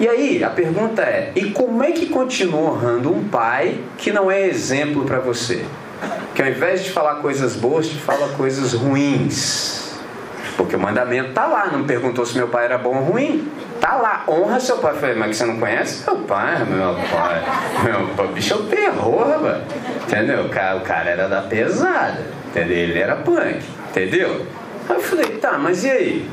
[0.00, 4.30] E aí, a pergunta é: e como é que continua honrando um pai que não
[4.30, 5.62] é exemplo para você?
[6.34, 9.98] Que ao invés de falar coisas boas, te fala coisas ruins.
[10.56, 13.46] Porque o mandamento está lá, não perguntou se meu pai era bom ou ruim.
[13.78, 14.92] Tá lá, honra seu pai.
[14.92, 16.04] Eu falei, mas que você não conhece?
[16.06, 17.42] Meu pai, meu pai.
[17.84, 19.62] Meu pai, bicho é o terror, rapaz.
[20.06, 20.44] Entendeu?
[20.44, 22.24] O cara, o cara era da pesada.
[22.48, 22.76] Entendeu?
[22.76, 23.62] Ele era punk.
[23.90, 24.46] Entendeu?
[24.88, 26.30] Aí eu falei, tá, mas e aí?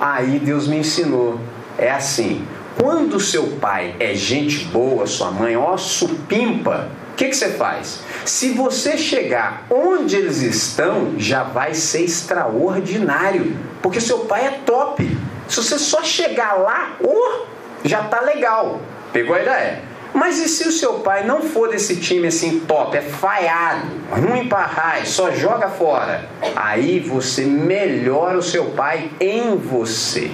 [0.00, 1.40] Aí Deus me ensinou.
[1.78, 2.46] É assim,
[2.80, 8.00] quando seu pai é gente boa, sua mãe, ó, supimpa, o que, que você faz?
[8.26, 15.16] Se você chegar onde eles estão, já vai ser extraordinário, porque seu pai é top.
[15.48, 17.46] Se você só chegar lá, oh,
[17.84, 18.80] já tá legal.
[19.12, 19.82] Pegou a ideia?
[20.12, 24.48] Mas e se o seu pai não for desse time assim top, é falhado, ruim
[24.48, 26.28] para raio, só joga fora?
[26.54, 30.30] Aí você melhora o seu pai em você.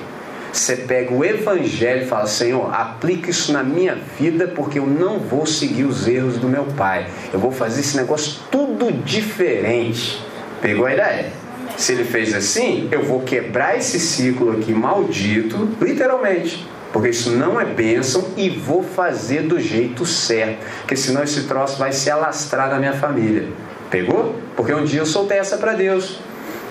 [0.53, 5.19] Você pega o evangelho e fala: Senhor, aplica isso na minha vida porque eu não
[5.19, 7.07] vou seguir os erros do meu pai.
[7.33, 10.23] Eu vou fazer esse negócio tudo diferente.
[10.61, 11.33] Pegou a ideia?
[11.77, 16.69] Se ele fez assim, eu vou quebrar esse ciclo aqui maldito, literalmente.
[16.93, 20.59] Porque isso não é bênção e vou fazer do jeito certo.
[20.81, 23.49] Porque senão esse troço vai se alastrar na minha família.
[23.91, 24.37] Pegou?
[24.55, 26.21] Porque um dia eu soltei essa para Deus.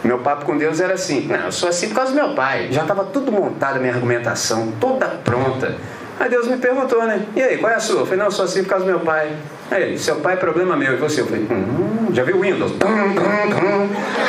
[0.03, 2.69] Meu papo com Deus era assim: não, eu sou assim por causa do meu pai.
[2.71, 5.75] Já estava tudo montado a minha argumentação, toda pronta.
[6.19, 7.25] Aí Deus me perguntou, né?
[7.35, 8.01] E aí, qual é a sua?
[8.01, 9.31] Eu falei: não, eu sou assim por causa do meu pai.
[9.69, 10.93] Aí seu pai é problema meu.
[10.93, 11.21] E você?
[11.21, 12.73] Eu falei: hum, já viu o Windows?
[12.73, 12.77] Eu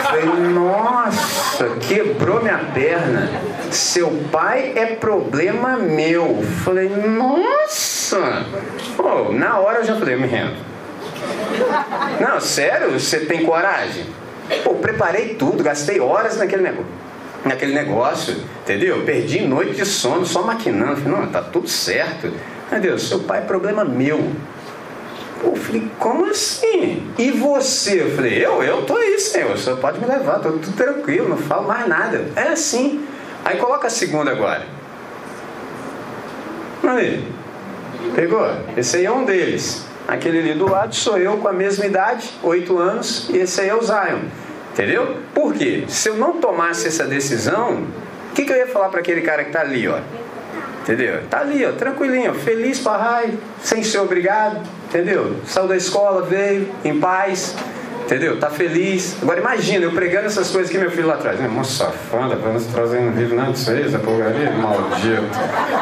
[0.03, 3.29] falei: nossa, quebrou minha perna.
[3.71, 6.39] Seu pai é problema meu.
[6.41, 8.47] Eu falei: nossa.
[8.97, 10.57] Pô, na hora eu já falei: me rendo.
[12.21, 12.99] Não, sério?
[12.99, 14.07] Você tem coragem?
[14.65, 16.87] Pô, preparei tudo, gastei horas naquele negócio.
[17.45, 19.03] Naquele negócio, entendeu?
[19.05, 21.01] Perdi noite de sono só maquinando.
[21.01, 22.33] Falei, não, tá tudo certo.
[22.71, 24.31] Meu Deus, seu pai é problema meu.
[25.41, 27.11] Pô, falei, como assim?
[27.19, 28.03] E você?
[28.03, 29.53] Eu falei, eu, eu tô aí, senhor.
[29.53, 32.27] O senhor pode me levar, tô tudo tranquilo, não falo mais nada.
[32.37, 33.05] É assim.
[33.45, 34.65] Aí coloca a segunda agora.
[36.85, 37.25] Aí.
[38.15, 38.47] Pegou?
[38.77, 39.85] Esse aí é um deles.
[40.07, 43.69] Aquele ali do lado sou eu com a mesma idade, oito anos, e esse aí
[43.69, 44.21] é o Zion.
[44.73, 45.19] Entendeu?
[45.35, 45.85] Por quê?
[45.87, 47.85] Se eu não tomasse essa decisão,
[48.31, 49.99] o que, que eu ia falar para aquele cara que está ali, ó?
[50.81, 51.23] Entendeu?
[51.31, 55.37] Tá ali, ó, tranquilinho, feliz para raio, sem ser obrigado, entendeu?
[55.47, 57.55] Saiu da escola, veio em paz,
[58.05, 58.39] entendeu?
[58.39, 59.17] Tá feliz.
[59.23, 61.49] Agora imagina, eu pregando essas coisas que meu filho lá atrás, né?
[61.49, 65.27] Moça safada, vamos trazer um livro, não disso aí, essa porcaria, maldito,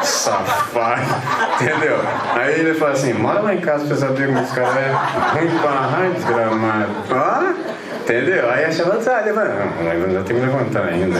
[0.03, 1.01] safado,
[1.61, 1.97] entendeu?
[2.33, 5.49] Aí ele fala assim, mora lá em casa pra saber como esse cara é ruim
[5.91, 6.91] raio, desgramado.
[7.11, 7.53] Ah?
[8.01, 8.49] Entendeu?
[8.49, 10.11] Aí a chamada tá levantando.
[10.11, 11.17] Eu tenho que levantar ainda.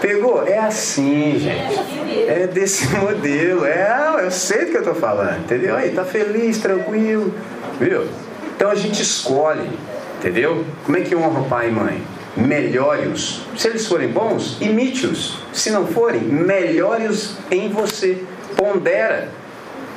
[0.00, 0.46] Pegou?
[0.46, 2.28] É assim, gente.
[2.28, 3.64] É desse modelo.
[3.64, 5.40] É, eu sei do que eu tô falando.
[5.40, 5.76] Entendeu?
[5.76, 7.34] Aí, tá feliz, tranquilo.
[7.80, 8.06] Viu?
[8.56, 9.68] Então a gente escolhe.
[10.18, 10.64] Entendeu?
[10.84, 12.02] Como é que honra pai e mãe?
[12.36, 13.42] Melhore-os.
[13.56, 15.38] Se eles forem bons, imite-os.
[15.52, 18.22] Se não forem, melhore-os em você.
[18.56, 19.28] Pondera.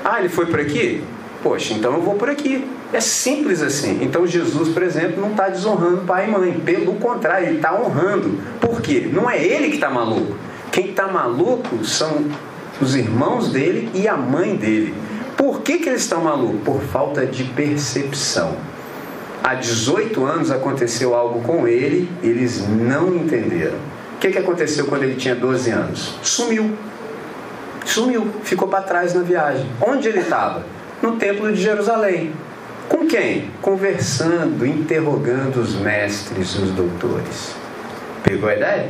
[0.04, 1.04] Ah, ele foi por aqui?
[1.42, 2.68] Poxa, então eu vou por aqui.
[2.92, 4.00] É simples assim.
[4.02, 6.54] Então Jesus, por exemplo, não está desonrando pai e mãe.
[6.60, 8.38] Pelo contrário, ele está honrando.
[8.60, 9.10] Por quê?
[9.12, 10.36] Não é ele que está maluco.
[10.72, 12.26] Quem está maluco são
[12.82, 14.94] os irmãos dele e a mãe dele.
[15.40, 16.60] Por que, que eles estão malucos?
[16.66, 18.58] Por falta de percepção.
[19.42, 23.78] Há 18 anos aconteceu algo com ele, eles não entenderam.
[24.16, 26.16] O que, que aconteceu quando ele tinha 12 anos?
[26.22, 26.78] Sumiu.
[27.86, 29.66] Sumiu, ficou para trás na viagem.
[29.80, 30.66] Onde ele estava?
[31.02, 32.34] No templo de Jerusalém.
[32.90, 33.50] Com quem?
[33.62, 37.56] Conversando, interrogando os mestres, os doutores.
[38.26, 38.90] Pegou a ideia?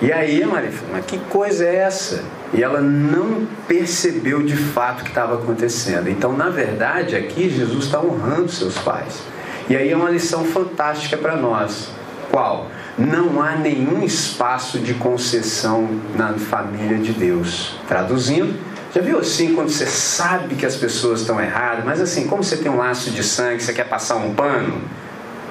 [0.00, 2.24] E aí, Maria, mas que coisa é essa?
[2.52, 6.08] E ela não percebeu de fato o que estava acontecendo.
[6.08, 9.22] Então, na verdade, aqui Jesus está honrando seus pais.
[9.68, 11.90] E aí é uma lição fantástica para nós.
[12.30, 12.68] Qual?
[12.96, 17.78] Não há nenhum espaço de concessão na família de Deus.
[17.86, 18.58] Traduzindo,
[18.94, 22.56] já viu assim quando você sabe que as pessoas estão erradas, mas assim, como você
[22.56, 24.80] tem um laço de sangue, você quer passar um pano,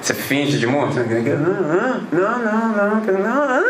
[0.02, 0.96] você finge de morto?
[0.96, 1.06] Não,
[2.12, 3.64] não, não, não, não.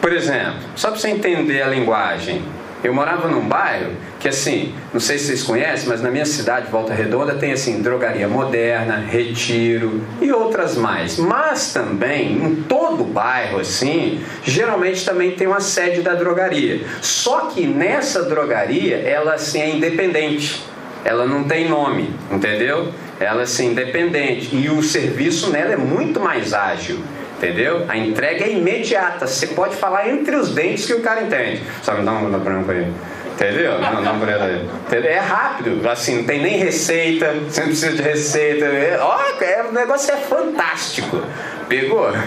[0.00, 2.42] Por exemplo, só para você entender a linguagem,
[2.82, 6.70] eu morava num bairro que assim, não sei se vocês conhecem, mas na minha cidade,
[6.70, 11.18] Volta Redonda, tem assim, drogaria moderna, retiro e outras mais.
[11.18, 16.82] Mas também, em todo bairro assim, geralmente também tem uma sede da drogaria.
[17.00, 20.64] Só que nessa drogaria, ela assim é independente.
[21.04, 22.92] Ela não tem nome, entendeu?
[23.18, 24.54] Ela assim, independente.
[24.54, 26.98] E o serviço nela é muito mais ágil.
[27.38, 27.84] Entendeu?
[27.88, 29.26] A entrega é imediata.
[29.26, 31.62] Você pode falar entre os dentes que o cara entende.
[31.82, 32.92] Só me dá uma branca aí.
[33.38, 33.78] Entendeu?
[33.78, 35.10] Não, não Entendeu?
[35.10, 38.64] É rápido, assim, não tem nem receita, você não precisa de receita.
[38.64, 41.22] É, ó, é, o negócio é fantástico.
[41.68, 42.10] Pegou?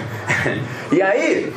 [0.93, 1.53] E aí,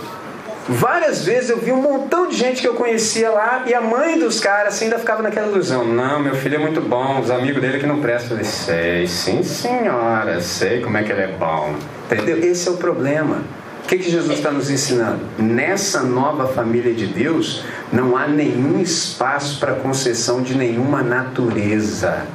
[0.68, 4.16] várias vezes eu vi um montão de gente que eu conhecia lá e a mãe
[4.16, 5.84] dos caras ainda ficava naquela ilusão.
[5.84, 8.38] Não, meu filho é muito bom, os amigos dele que não prestam.
[8.38, 11.74] Eu falei, sei, sim senhora, sei como é que ele é bom.
[12.10, 12.38] Entendeu?
[12.38, 13.42] Esse é o problema.
[13.84, 15.20] O que, que Jesus está nos ensinando?
[15.38, 22.26] Nessa nova família de Deus, não há nenhum espaço para concessão de nenhuma natureza.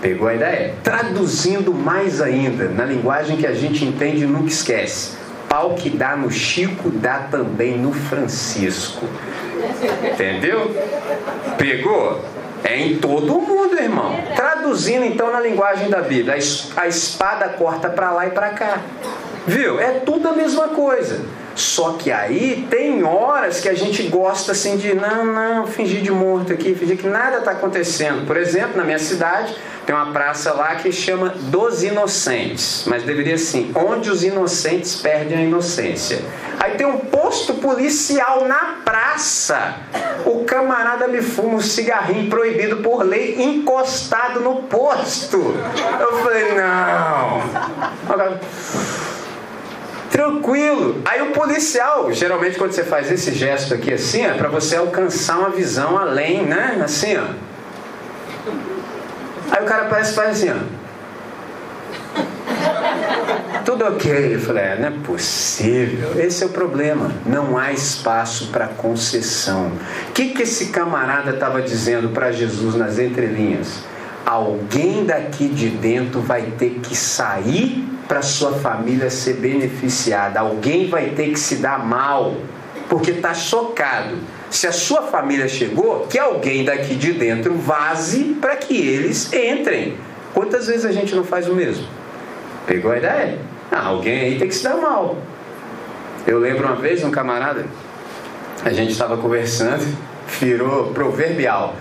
[0.00, 0.74] Pegou a ideia?
[0.82, 5.12] Traduzindo mais ainda, na linguagem que a gente entende e nunca esquece.
[5.48, 9.06] Pau que dá no Chico, dá também no Francisco.
[10.02, 10.74] Entendeu?
[11.58, 12.24] Pegou?
[12.64, 14.18] É em todo o mundo, irmão.
[14.34, 16.34] Traduzindo então na linguagem da Bíblia,
[16.76, 18.80] a espada corta para lá e para cá.
[19.46, 19.78] Viu?
[19.78, 21.20] É tudo a mesma coisa.
[21.54, 26.10] Só que aí tem horas que a gente gosta assim de não, não, fingir de
[26.10, 28.26] morto aqui, fingir que nada está acontecendo.
[28.26, 33.34] Por exemplo, na minha cidade tem uma praça lá que chama dos Inocentes, mas deveria
[33.34, 36.22] assim, onde os inocentes perdem a inocência.
[36.58, 39.74] Aí tem um posto policial na praça.
[40.24, 45.36] O camarada me fuma um cigarrinho proibido por lei encostado no posto.
[46.00, 47.42] Eu falei, não.
[50.14, 51.02] Tranquilo.
[51.04, 55.40] Aí o policial, geralmente quando você faz esse gesto aqui assim, é para você alcançar
[55.40, 56.80] uma visão além, né?
[56.84, 57.24] Assim, ó.
[59.50, 60.84] Aí o cara parece faz assim, ó.
[63.64, 64.36] Tudo ok.
[64.36, 66.12] Eu falei, é, não é possível.
[66.16, 67.10] Esse é o problema.
[67.26, 69.72] Não há espaço para concessão.
[70.10, 73.82] O que, que esse camarada estava dizendo para Jesus nas entrelinhas?
[74.24, 80.40] Alguém daqui de dentro vai ter que sair para sua família ser beneficiada.
[80.40, 82.34] Alguém vai ter que se dar mal,
[82.88, 84.16] porque está chocado.
[84.50, 89.96] Se a sua família chegou, que alguém daqui de dentro vaze para que eles entrem.
[90.32, 91.86] Quantas vezes a gente não faz o mesmo?
[92.66, 93.38] Pegou a ideia?
[93.70, 95.18] Ah, alguém aí tem que se dar mal.
[96.26, 97.66] Eu lembro uma vez um camarada,
[98.64, 99.84] a gente estava conversando,
[100.40, 101.76] virou proverbial.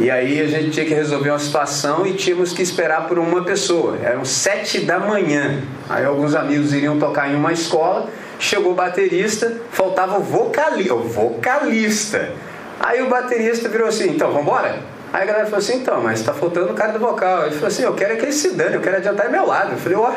[0.00, 3.44] E aí a gente tinha que resolver uma situação e tínhamos que esperar por uma
[3.44, 3.98] pessoa.
[4.02, 5.60] Eram sete da manhã.
[5.90, 8.08] Aí alguns amigos iriam tocar em uma escola,
[8.38, 10.94] chegou o baterista, faltava o vocalista.
[10.94, 12.32] O vocalista.
[12.80, 14.78] Aí o baterista virou assim, então, vamos embora?
[15.12, 17.42] Aí a galera falou assim, então, mas tá faltando o cara do vocal.
[17.42, 19.72] Ele falou assim, eu quero é que ele se dane, eu quero adiantar meu lado.
[19.72, 20.12] Eu falei, ó,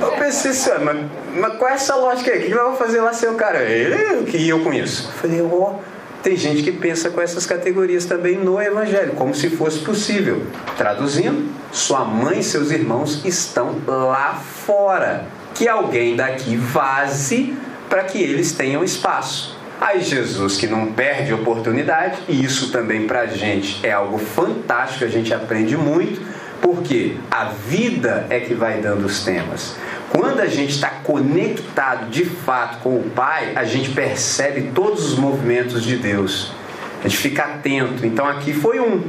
[0.00, 0.96] eu pensei assim, mas,
[1.34, 2.38] mas qual é essa lógica aí?
[2.38, 3.58] O que nós vamos fazer lá ser o cara?
[3.64, 5.08] Ele que eu com isso.
[5.08, 5.74] Eu falei, ó.
[6.24, 10.42] Tem gente que pensa com essas categorias também no Evangelho, como se fosse possível.
[10.74, 15.26] Traduzindo, sua mãe e seus irmãos estão lá fora.
[15.54, 17.54] Que alguém daqui vaze
[17.90, 19.54] para que eles tenham espaço.
[19.78, 25.04] Aí Jesus, que não perde oportunidade, e isso também para a gente é algo fantástico,
[25.04, 26.22] a gente aprende muito,
[26.60, 29.76] porque a vida é que vai dando os temas.
[30.10, 35.18] Quando a gente está conectado de fato com o Pai, a gente percebe todos os
[35.18, 36.52] movimentos de Deus.
[37.00, 38.06] A gente fica atento.
[38.06, 39.02] Então aqui foi um.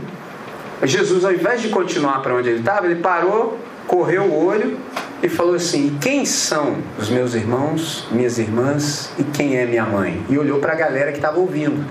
[0.83, 4.77] Jesus, ao invés de continuar para onde ele estava, ele parou, correu o olho
[5.21, 10.21] e falou assim: Quem são os meus irmãos, minhas irmãs e quem é minha mãe?
[10.29, 11.85] E olhou para a galera que estava ouvindo.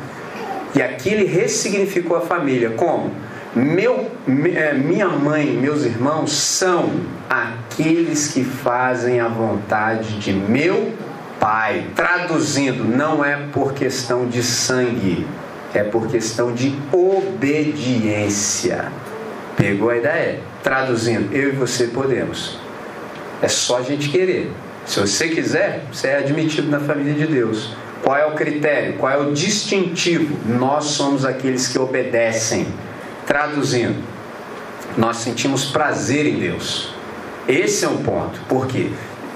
[0.74, 2.70] E aqui ele ressignificou a família.
[2.70, 3.12] Como?
[3.54, 4.10] Meu,
[4.56, 6.90] é, minha mãe, meus irmãos são
[7.30, 10.92] aqueles que fazem a vontade de meu
[11.38, 11.86] Pai.
[11.94, 15.24] Traduzindo, não é por questão de sangue,
[15.72, 18.86] é por questão de obediência.
[19.56, 20.40] Pegou a ideia?
[20.62, 22.58] Traduzindo, eu e você podemos.
[23.40, 24.50] É só a gente querer.
[24.86, 27.76] Se você quiser, você é admitido na família de Deus.
[28.02, 28.94] Qual é o critério?
[28.94, 30.36] Qual é o distintivo?
[30.46, 32.66] Nós somos aqueles que obedecem.
[33.26, 34.02] Traduzindo,
[34.96, 36.94] nós sentimos prazer em Deus.
[37.48, 38.40] Esse é um ponto.
[38.48, 38.90] Por quê?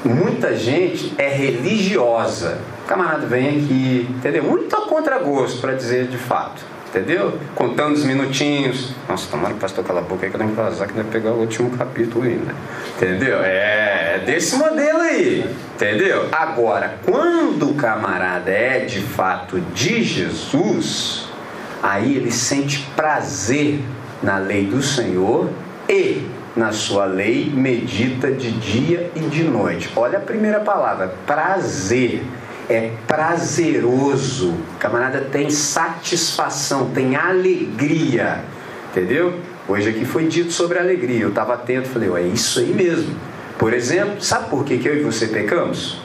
[0.04, 2.58] Muita gente é religiosa.
[2.84, 4.44] O camarada vem aqui, entendeu?
[4.44, 6.62] Muito a contragosto, para dizer de fato.
[6.88, 7.38] Entendeu?
[7.54, 8.92] Contando os minutinhos.
[9.06, 11.10] Nossa, tomara que pastor cala a boca aí que eu tenho que vazar, que deve
[11.10, 12.54] pegar o último capítulo ainda.
[12.96, 13.42] Entendeu?
[13.42, 15.54] É, é desse modelo aí.
[15.74, 16.28] Entendeu?
[16.32, 21.27] Agora, quando o camarada é de fato de Jesus,
[21.82, 23.80] aí ele sente prazer
[24.22, 25.48] na lei do Senhor
[25.88, 26.26] e
[26.56, 29.90] na sua lei medita de dia e de noite.
[29.94, 32.22] Olha a primeira palavra, prazer
[32.68, 34.50] é prazeroso.
[34.50, 38.44] O camarada tem satisfação, tem alegria.
[38.90, 39.38] Entendeu?
[39.66, 41.20] Hoje aqui foi dito sobre alegria.
[41.20, 43.14] Eu estava atento, falei, é isso aí mesmo.
[43.58, 46.00] Por exemplo, sabe por que, que eu e você pecamos?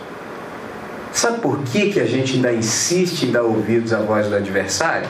[1.12, 5.08] Sabe por que, que a gente ainda insiste em dar ouvidos à voz do adversário?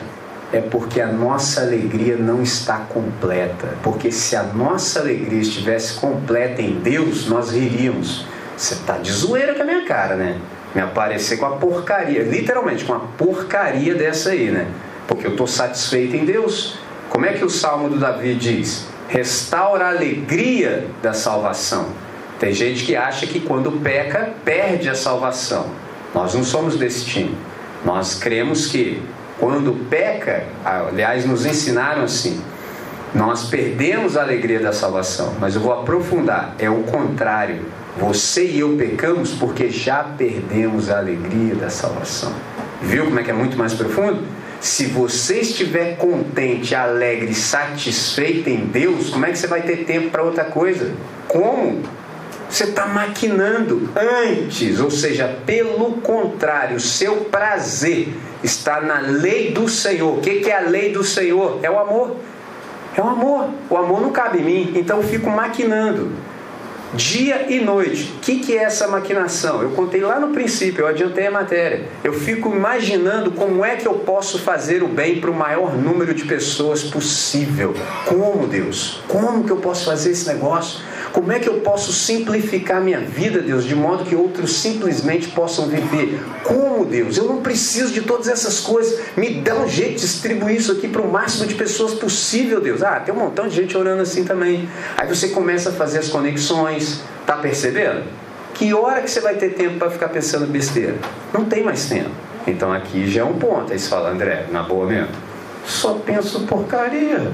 [0.54, 3.76] É porque a nossa alegria não está completa.
[3.82, 8.26] Porque se a nossa alegria estivesse completa em Deus, nós riríamos.
[8.56, 10.38] Você está de zoeira com a minha cara, né?
[10.74, 14.66] me aparecer com a porcaria, literalmente com a porcaria dessa aí, né?
[15.06, 16.78] Porque eu estou satisfeito em Deus.
[17.08, 18.86] Como é que o salmo do Davi diz?
[19.08, 21.86] Restaura a alegria da salvação.
[22.40, 25.66] Tem gente que acha que quando peca, perde a salvação.
[26.12, 27.36] Nós não somos desse time.
[27.84, 29.00] Nós cremos que
[29.38, 32.40] quando peca, aliás, nos ensinaram assim,
[33.14, 35.34] nós perdemos a alegria da salvação.
[35.40, 37.62] Mas eu vou aprofundar, é o contrário
[37.96, 42.32] você e eu pecamos porque já perdemos a alegria da salvação.
[42.82, 44.22] Viu como é que é muito mais profundo?
[44.60, 50.10] Se você estiver contente, alegre, satisfeito em Deus, como é que você vai ter tempo
[50.10, 50.92] para outra coisa?
[51.28, 51.82] Como?
[52.54, 58.10] Você está maquinando antes, ou seja, pelo contrário, seu prazer
[58.44, 60.18] está na lei do Senhor.
[60.18, 61.58] O que é a lei do Senhor?
[61.64, 62.14] É o amor.
[62.96, 63.50] É o amor.
[63.68, 66.12] O amor não cabe em mim, então eu fico maquinando
[66.94, 68.12] dia e noite.
[68.18, 69.60] O que, que é essa maquinação?
[69.60, 71.88] Eu contei lá no princípio, eu adiantei a matéria.
[72.04, 76.14] Eu fico imaginando como é que eu posso fazer o bem para o maior número
[76.14, 77.74] de pessoas possível.
[78.06, 79.02] Como, Deus?
[79.08, 80.93] Como que eu posso fazer esse negócio?
[81.14, 85.68] Como é que eu posso simplificar minha vida, Deus, de modo que outros simplesmente possam
[85.68, 86.20] viver?
[86.42, 87.16] Como, Deus?
[87.16, 89.00] Eu não preciso de todas essas coisas.
[89.16, 92.82] Me dá um jeito de distribuir isso aqui para o máximo de pessoas possível, Deus.
[92.82, 94.68] Ah, tem um montão de gente orando assim também.
[94.96, 97.04] Aí você começa a fazer as conexões.
[97.24, 98.02] Tá percebendo?
[98.52, 100.96] Que hora que você vai ter tempo para ficar pensando besteira?
[101.32, 102.10] Não tem mais tempo.
[102.44, 103.72] Então aqui já é um ponto.
[103.72, 105.10] Aí você fala, André, na boa mesmo.
[105.64, 107.30] Só penso porcaria.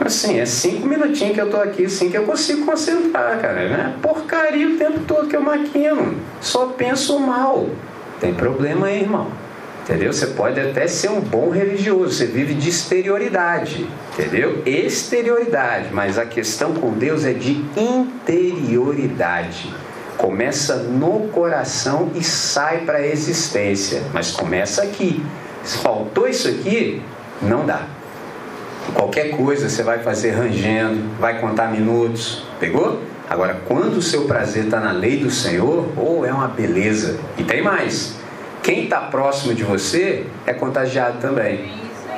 [0.00, 3.68] Assim, é cinco minutinhos que eu tô aqui, assim que eu consigo concentrar, cara.
[3.68, 3.94] Né?
[4.00, 6.16] Porcaria o tempo todo que eu maquino.
[6.40, 7.68] Só penso mal.
[8.20, 9.28] Tem problema aí, irmão.
[9.82, 10.12] Entendeu?
[10.12, 14.60] Você pode até ser um bom religioso, você vive de exterioridade, entendeu?
[14.66, 19.72] Exterioridade, mas a questão com Deus é de interioridade.
[20.16, 25.24] Começa no coração e sai para a existência, mas começa aqui.
[25.62, 27.00] Se faltou isso aqui,
[27.40, 27.86] não dá.
[28.94, 32.44] Qualquer coisa você vai fazer rangendo, vai contar minutos.
[32.60, 33.02] Pegou?
[33.28, 37.18] Agora, quando o seu prazer está na lei do Senhor, ou oh, é uma beleza.
[37.36, 38.14] E tem mais.
[38.62, 41.72] Quem está próximo de você é contagiado também.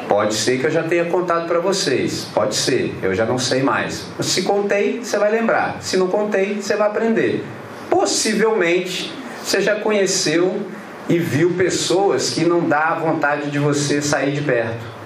[0.06, 2.26] Pode ser que eu já tenha contado para vocês.
[2.32, 4.06] Pode ser, eu já não sei mais.
[4.20, 5.78] Se contei, você vai lembrar.
[5.80, 7.44] Se não contei, você vai aprender.
[7.90, 9.12] Possivelmente
[9.42, 10.62] você já conheceu
[11.08, 14.97] e viu pessoas que não dá vontade de você sair de perto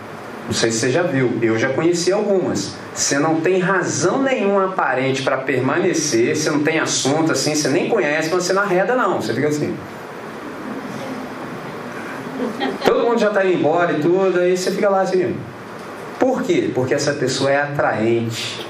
[0.47, 2.75] Não sei se você já viu, eu já conheci algumas.
[2.95, 7.89] Você não tem razão nenhuma aparente para permanecer, você não tem assunto assim, você nem
[7.89, 9.21] conhece, mas você não arreda, não.
[9.21, 9.75] Você fica assim.
[12.85, 15.37] Todo mundo já está indo embora e tudo, aí você fica lá assim.
[16.19, 16.71] Por quê?
[16.75, 18.67] Porque essa pessoa é atraente.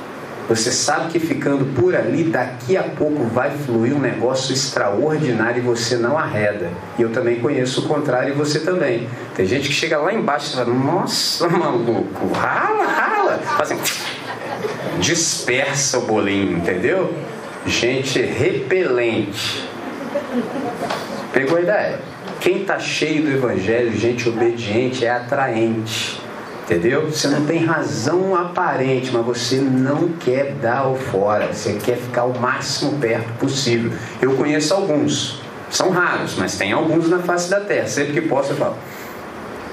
[0.49, 5.61] Você sabe que ficando por ali, daqui a pouco vai fluir um negócio extraordinário e
[5.61, 6.71] você não arreda.
[6.99, 9.09] E eu também conheço o contrário e você também.
[9.35, 13.41] Tem gente que chega lá embaixo e fala: Nossa, maluco, rala, rala.
[13.59, 13.79] Assim,
[14.99, 17.15] dispersa o bolinho, entendeu?
[17.65, 19.69] Gente repelente.
[21.33, 22.01] Pegou a ideia?
[22.41, 26.21] Quem está cheio do evangelho, gente obediente, é atraente.
[26.65, 27.07] Entendeu?
[27.07, 31.53] Você não tem razão aparente, mas você não quer dar o fora.
[31.53, 33.93] Você quer ficar o máximo perto possível.
[34.21, 35.43] Eu conheço alguns.
[35.71, 37.87] São raros, mas tem alguns na face da terra.
[37.87, 38.77] Sempre que posso eu falo.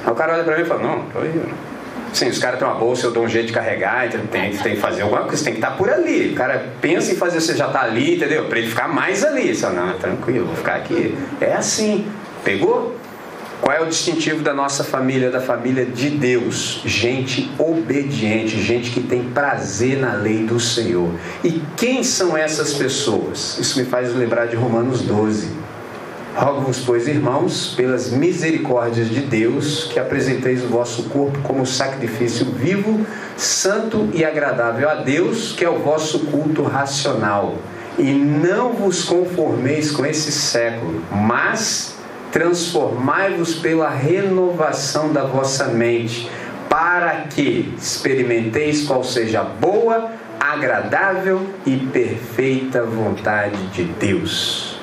[0.06, 1.42] Aí o cara olha para mim e fala, não, tô aí.
[2.14, 4.76] Sim, os caras têm uma bolsa, eu dou um jeito de carregar, então tem, tem
[4.76, 6.32] que fazer alguma coisa, você tem que estar por ali.
[6.32, 8.46] O cara pensa em fazer, você já está ali, entendeu?
[8.46, 9.54] Para ele ficar mais ali.
[9.54, 11.16] Você fala, não, tranquilo, vou ficar aqui.
[11.40, 12.08] É assim.
[12.44, 12.99] Pegou?
[13.62, 16.82] Qual é o distintivo da nossa família, da família de Deus?
[16.86, 21.10] Gente obediente, gente que tem prazer na lei do Senhor.
[21.44, 23.58] E quem são essas pessoas?
[23.60, 25.50] Isso me faz lembrar de Romanos 12.
[26.36, 33.06] Rogo-vos, pois, irmãos, pelas misericórdias de Deus, que apresenteis o vosso corpo como sacrifício vivo,
[33.36, 37.58] santo e agradável a Deus, que é o vosso culto racional.
[37.98, 41.99] E não vos conformeis com esse século, mas
[42.32, 46.30] transformai-vos pela renovação da vossa mente,
[46.70, 54.80] para que experimenteis qual seja a boa, agradável e perfeita vontade de Deus.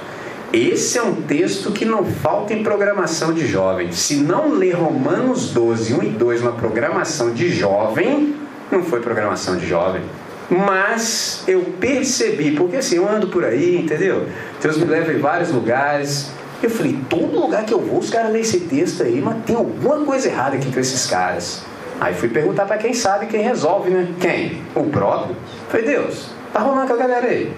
[0.53, 3.93] Esse é um texto que não falta em programação de jovem.
[3.93, 8.35] Se não ler Romanos 12, 1 e 2 na programação de jovem,
[8.71, 10.03] não foi programação de jovem.
[10.49, 14.27] Mas eu percebi, porque assim, eu ando por aí, entendeu?
[14.63, 16.31] Deus me leva em vários lugares,
[16.63, 19.55] eu falei, todo lugar que eu vou, os caras lêem esse texto aí, mas tem
[19.55, 21.63] alguma coisa errada aqui com esses caras.
[22.01, 24.09] Aí fui perguntar para quem sabe, quem resolve, né?
[24.21, 24.63] Quem?
[24.75, 25.37] O próprio?
[25.69, 27.53] Falei, Deus, tá rolando com a galera aí?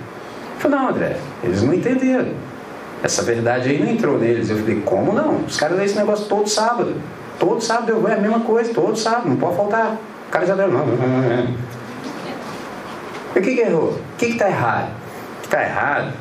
[0.58, 2.32] Falei, não, André, eles não entenderam.
[3.02, 4.50] Essa verdade aí não entrou neles.
[4.50, 5.36] Eu falei, como não?
[5.46, 6.94] Os caras lêem esse negócio todo sábado.
[7.38, 9.96] Todo sábado eu vou, é a mesma coisa, todo sábado, não pode faltar.
[10.28, 10.84] O cara já deu, não.
[13.30, 13.90] O que, que errou?
[13.90, 14.88] O que está errado?
[14.88, 16.12] O que está errado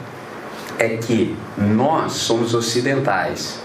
[0.77, 3.59] é que nós somos ocidentais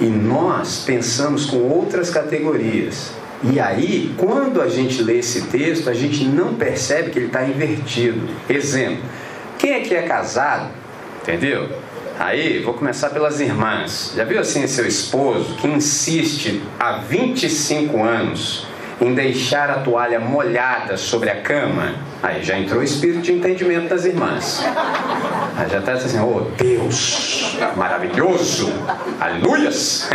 [0.00, 3.12] e nós pensamos com outras categorias.
[3.42, 7.44] E aí, quando a gente lê esse texto, a gente não percebe que ele está
[7.44, 8.28] invertido.
[8.48, 9.02] Exemplo:
[9.58, 10.70] quem aqui é casado,
[11.22, 11.68] entendeu?
[12.18, 14.12] Aí, vou começar pelas irmãs.
[14.14, 18.66] Já viu assim seu esposo que insiste há 25 anos
[19.00, 23.88] em deixar a toalha molhada sobre a cama, aí já entrou o espírito de entendimento
[23.88, 24.62] das irmãs.
[25.56, 28.72] Aí já está assim, oh Deus, maravilhoso,
[29.20, 30.08] aleluias.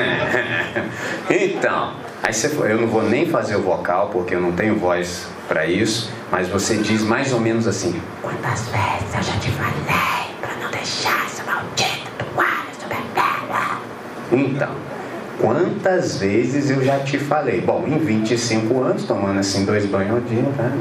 [1.30, 1.94] então,
[2.24, 5.66] aí você, eu não vou nem fazer o vocal, porque eu não tenho voz para
[5.66, 10.56] isso, mas você diz mais ou menos assim: Quantas vezes eu já te falei para
[10.62, 13.82] não deixar essa maldita toalha sobre a cama?
[14.32, 14.95] Então,
[15.40, 17.60] Quantas vezes eu já te falei?
[17.60, 20.72] Bom, em 25 anos, tomando assim dois banhos ao dia, tá?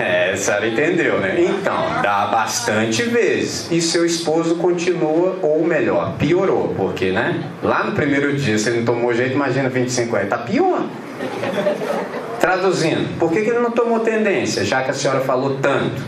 [0.00, 1.40] É, a senhora entendeu, né?
[1.40, 3.70] Então, dá bastante vezes.
[3.70, 7.42] E seu esposo continua, ou melhor, piorou, porque, né?
[7.62, 10.84] Lá no primeiro dia, ele não tomou jeito, imagina 25 anos, tá pior.
[12.38, 16.02] Traduzindo, por que, que ele não tomou tendência, já que a senhora falou tanto?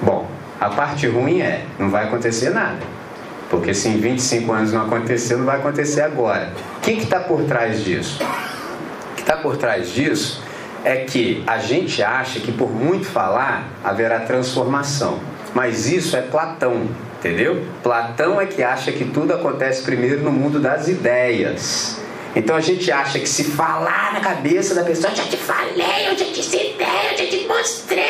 [0.00, 0.26] Bom,
[0.58, 2.99] a parte ruim é, não vai acontecer nada.
[3.60, 6.50] Porque se em 25 anos não aconteceu, não vai acontecer agora.
[6.78, 8.18] O que está por trás disso?
[9.12, 10.42] O que está por trás disso
[10.82, 15.20] é que a gente acha que por muito falar haverá transformação.
[15.54, 16.88] Mas isso é Platão,
[17.18, 17.66] entendeu?
[17.82, 22.00] Platão é que acha que tudo acontece primeiro no mundo das ideias.
[22.34, 26.08] Então a gente acha que se falar na cabeça da pessoa, eu já te falei,
[26.08, 28.06] eu já te citei, eu já te mostrei.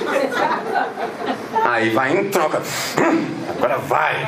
[1.64, 2.62] Aí vai em troca.
[3.60, 4.26] Agora vai.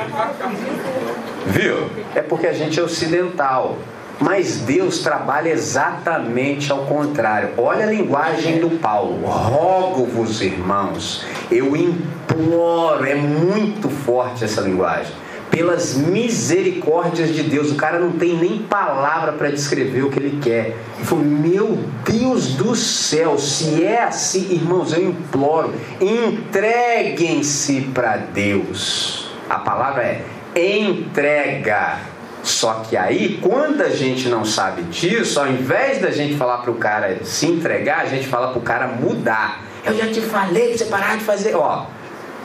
[1.47, 1.89] Viu?
[2.13, 3.79] É porque a gente é ocidental.
[4.19, 7.49] Mas Deus trabalha exatamente ao contrário.
[7.57, 9.25] Olha a linguagem do Paulo.
[9.25, 11.25] Rogo-vos, irmãos.
[11.49, 13.03] Eu imploro.
[13.05, 15.22] É muito forte essa linguagem
[15.53, 17.71] pelas misericórdias de Deus.
[17.71, 20.75] O cara não tem nem palavra para descrever o que ele quer.
[20.95, 29.29] Ele falou: Meu Deus do céu, se é assim, irmãos, eu imploro, entreguem-se para Deus.
[29.47, 30.21] A palavra
[30.55, 31.99] é entrega.
[32.41, 36.71] Só que aí, quando a gente não sabe disso, ao invés da gente falar para
[36.71, 39.63] o cara se entregar, a gente fala para o cara mudar.
[39.85, 41.55] Eu já te falei que você parar de fazer.
[41.55, 41.85] Ó,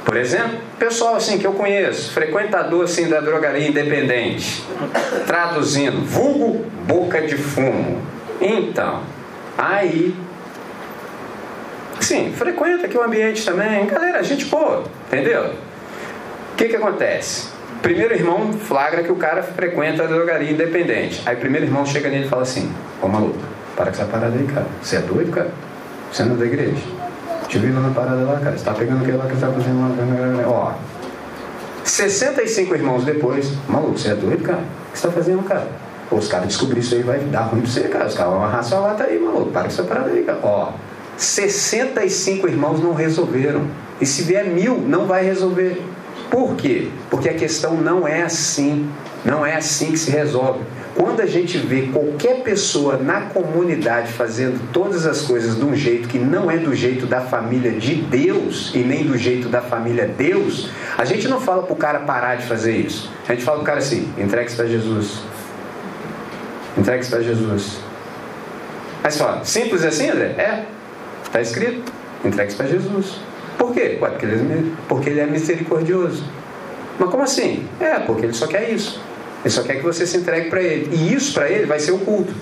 [0.09, 4.65] por exemplo, pessoal assim que eu conheço, frequentador assim da drogaria independente,
[5.27, 8.01] traduzindo, vulgo boca de fumo.
[8.41, 9.03] Então,
[9.59, 10.17] aí
[12.01, 13.85] Sim, frequenta aqui o ambiente também.
[13.85, 15.53] Galera, a gente pô, entendeu?
[16.53, 17.49] O que que acontece?
[17.83, 21.21] Primeiro irmão flagra que o cara frequenta a drogaria independente.
[21.27, 23.37] Aí primeiro irmão chega nele e fala assim: Ô maluco,
[23.77, 24.67] para com essa parada aí, cara.
[24.81, 25.51] Você é doido, cara?
[26.11, 26.81] Você não é da igreja?
[27.49, 28.57] Te vi na parada lá, cara.
[28.57, 30.49] Você tá pegando aquilo lá que você tá fazendo lá.
[30.49, 30.73] Ó.
[31.85, 34.59] 65 irmãos depois, maluco, você é doido, cara?
[34.59, 35.67] O que você tá fazendo, cara?
[36.11, 38.07] Pô, os caras descobriram isso aí, vai dar ruim pra você, cara.
[38.07, 39.51] Os caras vão amarrar sua lata aí, maluco.
[39.51, 40.39] Para com essa parada aí, cara.
[40.43, 40.73] Ó.
[41.17, 43.67] 65 irmãos não resolveram.
[44.01, 45.83] E se vier mil, não vai resolver.
[46.31, 46.89] Por quê?
[47.11, 48.89] Porque a questão não é assim.
[49.25, 50.61] Não é assim que se resolve.
[50.95, 56.09] Quando a gente vê qualquer pessoa na comunidade fazendo todas as coisas de um jeito
[56.09, 60.07] que não é do jeito da família de Deus e nem do jeito da família
[60.07, 63.11] Deus, a gente não fala para o cara parar de fazer isso.
[63.28, 65.20] A gente fala para o cara assim: entregue-se para Jesus.
[66.76, 67.78] Entregue-se para Jesus.
[69.05, 70.34] Aí você fala: simples assim, André?
[70.39, 70.64] É.
[71.24, 71.93] Está escrito:
[72.24, 73.20] entregue-se para Jesus.
[73.57, 73.99] Por quê?
[74.01, 76.24] É porque ele é misericordioso.
[76.99, 77.66] Mas como assim?
[77.80, 79.01] É, porque ele só quer isso.
[79.45, 80.91] Ele só quer que você se entregue para ele.
[80.93, 82.34] E isso para ele vai ser o culto.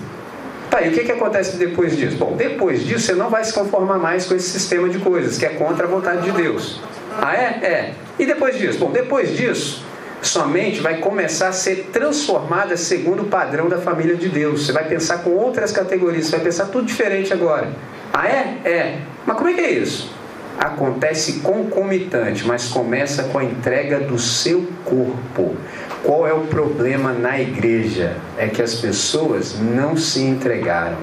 [0.69, 2.17] Tá, e o que, que acontece depois disso?
[2.17, 5.45] Bom, depois disso você não vai se conformar mais com esse sistema de coisas, que
[5.45, 6.81] é contra a vontade de Deus.
[7.21, 7.65] Ah, é?
[7.65, 7.93] É.
[8.19, 8.77] E depois disso?
[8.79, 9.83] Bom, depois disso,
[10.21, 14.65] sua mente vai começar a ser transformada segundo o padrão da família de Deus.
[14.65, 17.69] Você vai pensar com outras categorias, você vai pensar tudo diferente agora.
[18.13, 18.57] Ah, é?
[18.65, 18.97] É.
[19.25, 20.11] Mas como é que é isso?
[20.57, 25.55] Acontece concomitante, mas começa com a entrega do seu corpo.
[26.03, 28.17] Qual é o problema na igreja?
[28.37, 30.97] É que as pessoas não se entregaram.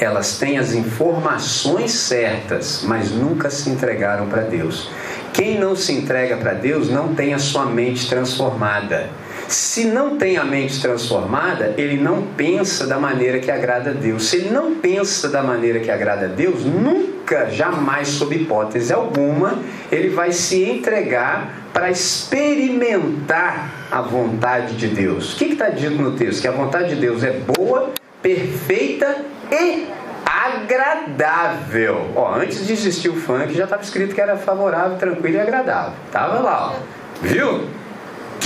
[0.00, 4.90] Elas têm as informações certas, mas nunca se entregaram para Deus.
[5.34, 9.10] Quem não se entrega para Deus não tem a sua mente transformada.
[9.50, 14.28] Se não tem a mente transformada, ele não pensa da maneira que agrada a Deus.
[14.28, 19.58] Se ele não pensa da maneira que agrada a Deus, nunca, jamais, sob hipótese alguma,
[19.90, 25.34] ele vai se entregar para experimentar a vontade de Deus.
[25.34, 26.42] O que está dito no texto?
[26.42, 27.90] Que a vontade de Deus é boa,
[28.22, 29.16] perfeita
[29.50, 29.88] e
[30.24, 32.12] agradável.
[32.14, 35.94] Ó, antes de existir o funk já estava escrito que era favorável, tranquilo e agradável.
[36.12, 37.20] Tava lá, ó.
[37.20, 37.79] Viu?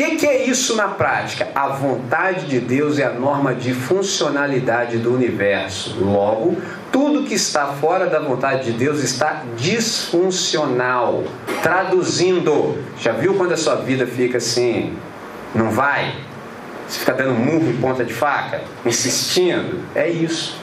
[0.05, 1.49] Que, que, é isso na prática?
[1.55, 5.97] A vontade de Deus é a norma de funcionalidade do universo.
[5.99, 6.59] Logo,
[6.93, 11.25] tudo que está fora da vontade de Deus está disfuncional.
[11.63, 14.95] Traduzindo, já viu quando a sua vida fica assim,
[15.55, 16.15] não vai?
[16.87, 19.83] Você fica dando murro em ponta de faca, insistindo?
[19.95, 20.59] É isso.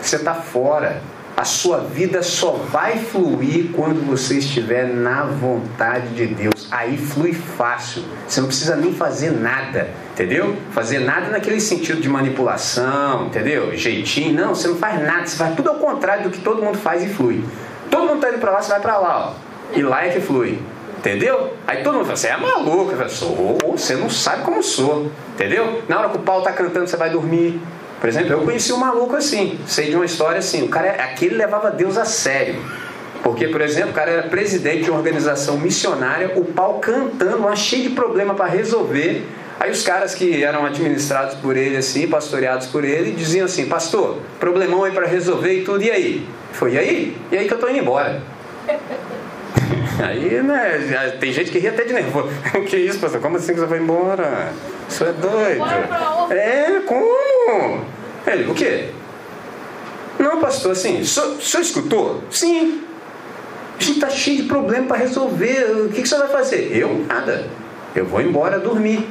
[0.00, 1.02] Você está fora.
[1.38, 6.66] A sua vida só vai fluir quando você estiver na vontade de Deus.
[6.68, 8.02] Aí flui fácil.
[8.26, 10.56] Você não precisa nem fazer nada, entendeu?
[10.72, 13.72] Fazer nada naquele sentido de manipulação, entendeu?
[13.76, 14.34] Jeitinho.
[14.34, 15.26] Não, você não faz nada.
[15.26, 17.44] Você faz tudo ao contrário do que todo mundo faz e flui.
[17.88, 19.78] Todo mundo está indo para lá, você vai para lá, ó.
[19.78, 20.58] E lá é que flui.
[20.98, 21.54] Entendeu?
[21.68, 22.90] Aí todo mundo fala, você é maluco.
[22.90, 25.08] Eu sou, você não sabe como sou.
[25.34, 25.84] Entendeu?
[25.88, 27.60] Na hora que o pau está cantando, você vai dormir.
[28.00, 31.34] Por exemplo, eu conheci um maluco assim, sei de uma história assim, o cara aquele
[31.34, 32.56] levava Deus a sério.
[33.22, 37.56] Porque, por exemplo, o cara era presidente de uma organização missionária, o pau cantando, lá
[37.56, 39.26] cheio de problema para resolver.
[39.58, 44.18] Aí os caras que eram administrados por ele, assim, pastoreados por ele, diziam assim: Pastor,
[44.38, 46.26] problemão aí para resolver e tudo, e aí?
[46.52, 47.16] Foi, e aí?
[47.32, 48.22] E aí que eu tô indo embora.
[50.02, 52.28] Aí, né, tem gente que ria até de nervoso.
[52.68, 53.20] que isso, pastor?
[53.20, 54.52] Como assim que você vai embora?
[54.88, 56.32] Isso é doido.
[56.32, 57.84] É, como?
[58.26, 58.90] Ele, o quê?
[60.18, 62.22] Não, pastor, assim, o senhor, escutou?
[62.30, 62.82] Sim.
[63.78, 65.86] A gente está cheio de problema para resolver.
[65.86, 66.76] O que, que você vai fazer?
[66.76, 67.04] Eu?
[67.06, 67.46] Nada.
[67.94, 69.08] Eu vou embora dormir.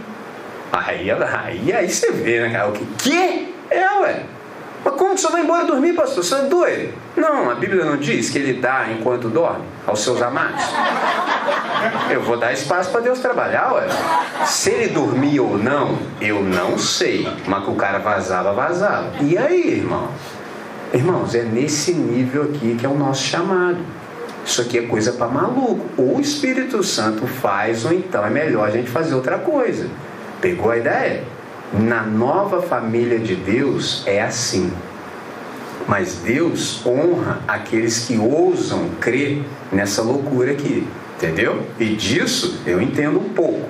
[0.72, 2.70] Aí, aí, aí você vê, né, cara?
[2.70, 2.86] O que?
[2.98, 3.54] Que?
[3.70, 4.24] É, ué.
[4.88, 6.24] Mas como que você vai embora dormir, pastor?
[6.24, 6.94] Você é doido?
[7.18, 10.64] Não, a Bíblia não diz que ele dá enquanto dorme aos seus amados.
[12.10, 13.86] Eu vou dar espaço para Deus trabalhar, ué.
[14.46, 17.28] Se ele dormia ou não, eu não sei.
[17.46, 19.12] Mas que o cara vazava, vazava.
[19.20, 20.08] E aí, irmão?
[20.94, 23.80] Irmãos, é nesse nível aqui que é o nosso chamado.
[24.46, 25.86] Isso aqui é coisa para maluco.
[25.98, 29.90] Ou o Espírito Santo faz, ou então é melhor a gente fazer outra coisa.
[30.40, 31.24] Pegou a ideia?
[31.74, 34.72] Na nova família de Deus é assim.
[35.88, 40.88] Mas Deus honra aqueles que ousam crer nessa loucura aqui.
[41.16, 41.64] Entendeu?
[41.80, 43.68] E disso eu entendo um pouco.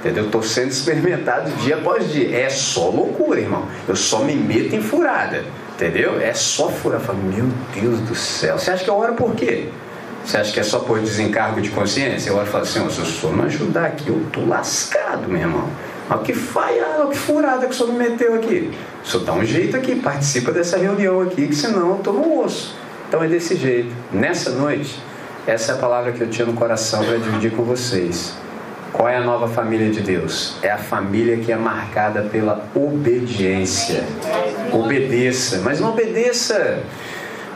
[0.00, 0.26] Entendeu?
[0.26, 2.36] Estou sendo experimentado dia após dia.
[2.36, 3.64] É só loucura, irmão.
[3.88, 5.44] Eu só me meto em furada.
[5.74, 6.20] Entendeu?
[6.20, 7.02] É só furada.
[7.02, 8.58] Eu falo, meu Deus do céu.
[8.58, 9.68] Você acha que eu oro por quê?
[10.24, 12.30] Você acha que é só por desencargo de consciência?
[12.30, 15.40] Eu oro e falo assim, se o senhor não ajudar aqui, eu tô lascado, meu
[15.40, 15.68] irmão.
[16.10, 18.72] Olha que faia, olha que furada que o senhor me meteu aqui.
[19.04, 22.42] O senhor dá um jeito aqui, participa dessa reunião aqui, que senão eu tô no
[22.42, 22.74] osso.
[23.08, 23.94] Então é desse jeito.
[24.12, 25.00] Nessa noite,
[25.46, 28.34] essa é a palavra que eu tinha no coração para dividir com vocês.
[28.92, 30.56] Qual é a nova família de Deus?
[30.62, 34.04] É a família que é marcada pela obediência.
[34.72, 36.82] Obedeça, mas não obedeça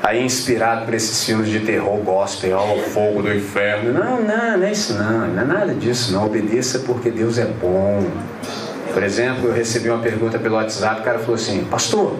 [0.04, 3.90] aí inspirado por esses filmes de terror gospel, ó, o fogo do inferno.
[3.92, 6.26] Não, não, não é isso não, não é nada disso não.
[6.26, 8.06] Obedeça porque Deus é bom.
[8.92, 12.16] Por exemplo, eu recebi uma pergunta pelo WhatsApp, o cara falou assim, pastor,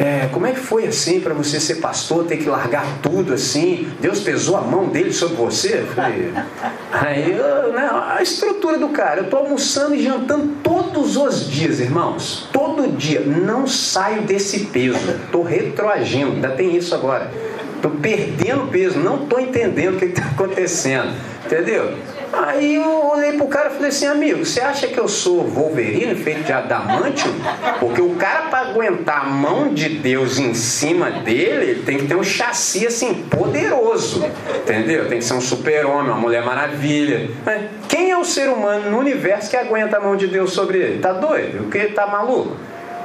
[0.00, 3.86] é, como é que foi assim para você ser pastor, ter que largar tudo assim?
[4.00, 5.84] Deus pesou a mão dele sobre você?
[5.94, 6.32] falei,
[6.90, 7.86] aí, eu, né,
[8.16, 12.48] a estrutura do cara, eu estou almoçando e jantando todos os dias, irmãos.
[12.50, 13.20] Todo dia.
[13.20, 15.10] Não saio desse peso.
[15.22, 17.30] Estou retroagindo, ainda tem isso agora.
[17.76, 21.12] Estou perdendo peso, não estou entendendo o que está acontecendo.
[21.44, 21.94] Entendeu?
[22.32, 26.14] Aí eu olhei pro cara e falei assim, amigo, você acha que eu sou Wolverine
[26.14, 27.32] feito de adamantio?
[27.80, 32.06] Porque o cara para aguentar a mão de Deus em cima dele, ele tem que
[32.06, 34.24] ter um chassi assim poderoso,
[34.54, 35.08] entendeu?
[35.08, 37.30] Tem que ser um super-homem, uma mulher maravilha.
[37.44, 40.78] Mas quem é o ser humano no universo que aguenta a mão de Deus sobre
[40.78, 40.98] ele?
[41.00, 41.64] Tá doido?
[41.64, 42.56] O que tá maluco?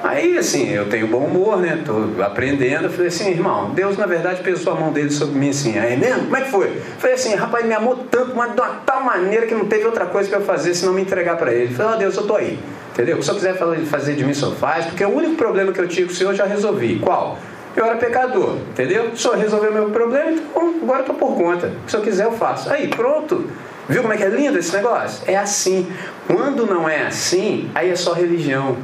[0.08, 1.82] Aí, assim, eu tenho bom humor, né?
[1.84, 2.84] Tô aprendendo.
[2.84, 5.80] Eu falei assim, irmão, Deus na verdade pesou a mão dele sobre mim assim.
[5.80, 6.26] Aí mesmo?
[6.26, 6.68] Como é que foi?
[6.68, 9.84] Eu falei assim, rapaz, me amou tanto, mas de uma tal maneira que não teve
[9.86, 11.72] outra coisa para eu fazer senão me entregar para ele.
[11.72, 12.60] Eu falei, ó oh, Deus, eu tô aí.
[12.94, 13.18] Entendeu?
[13.18, 16.06] Se senhor quiser fazer de mim, senhor faz, porque o único problema que eu tinha
[16.06, 17.00] com o senhor eu já resolvi.
[17.00, 17.40] Qual?
[17.76, 19.10] Eu era pecador, entendeu?
[19.18, 21.74] Senhor resolveu meu problema, então agora eu tô por conta.
[21.88, 22.72] Se eu quiser, eu faço.
[22.72, 23.50] Aí, pronto.
[23.90, 25.24] Viu como é que é lindo esse negócio?
[25.28, 25.92] É assim.
[26.26, 28.78] Quando não é assim, aí é só religião.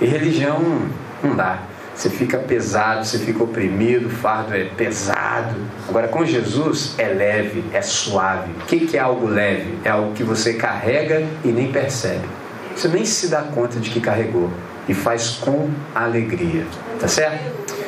[0.00, 0.60] E religião
[1.22, 1.58] não dá.
[1.94, 5.54] Você fica pesado, você fica oprimido, o fardo é pesado.
[5.88, 8.50] Agora, com Jesus é leve, é suave.
[8.50, 9.78] O que é algo leve?
[9.84, 12.26] É algo que você carrega e nem percebe.
[12.74, 14.50] Você nem se dá conta de que carregou
[14.88, 16.66] e faz com alegria.
[16.98, 17.44] Tá certo?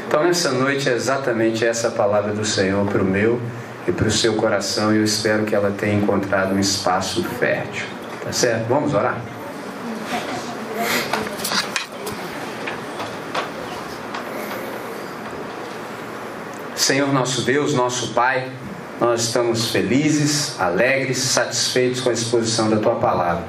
[0.06, 3.40] Então, nessa noite é exatamente essa palavra do Senhor para o meu
[3.88, 7.86] e para o seu coração e eu espero que ela tenha encontrado um espaço fértil.
[8.22, 8.66] Tá certo?
[8.68, 9.20] Vamos orar?
[16.86, 18.46] Senhor nosso Deus, nosso Pai,
[19.00, 23.42] nós estamos felizes, alegres, satisfeitos com a exposição da tua palavra.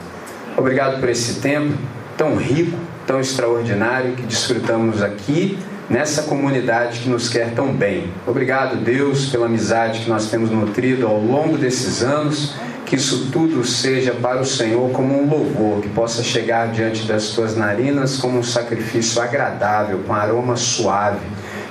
[0.58, 1.78] Obrigado por esse tempo
[2.18, 2.76] tão rico,
[3.06, 5.56] tão extraordinário que desfrutamos aqui
[5.88, 8.12] nessa comunidade que nos quer tão bem.
[8.26, 12.56] Obrigado, Deus, pela amizade que nós temos nutrido ao longo desses anos.
[12.88, 17.30] Que isso tudo seja para o Senhor como um louvor, que possa chegar diante das
[17.30, 21.20] tuas narinas como um sacrifício agradável, com aroma suave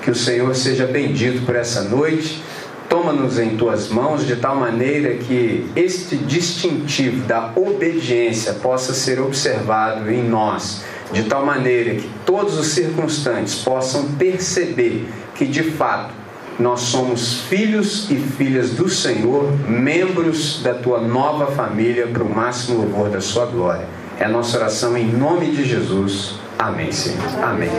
[0.06, 2.40] que o Senhor seja bendito por essa noite.
[2.88, 10.08] Toma-nos em tuas mãos de tal maneira que este distintivo da obediência possa ser observado
[10.08, 16.14] em nós, de tal maneira que todos os circunstantes possam perceber que de fato
[16.56, 22.78] nós somos filhos e filhas do Senhor, membros da tua nova família, para o máximo
[22.78, 23.88] louvor da sua glória.
[24.20, 26.36] É a nossa oração em nome de Jesus.
[26.56, 27.26] Amém, Senhor.
[27.42, 27.70] Amém.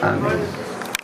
[0.00, 0.69] Amém.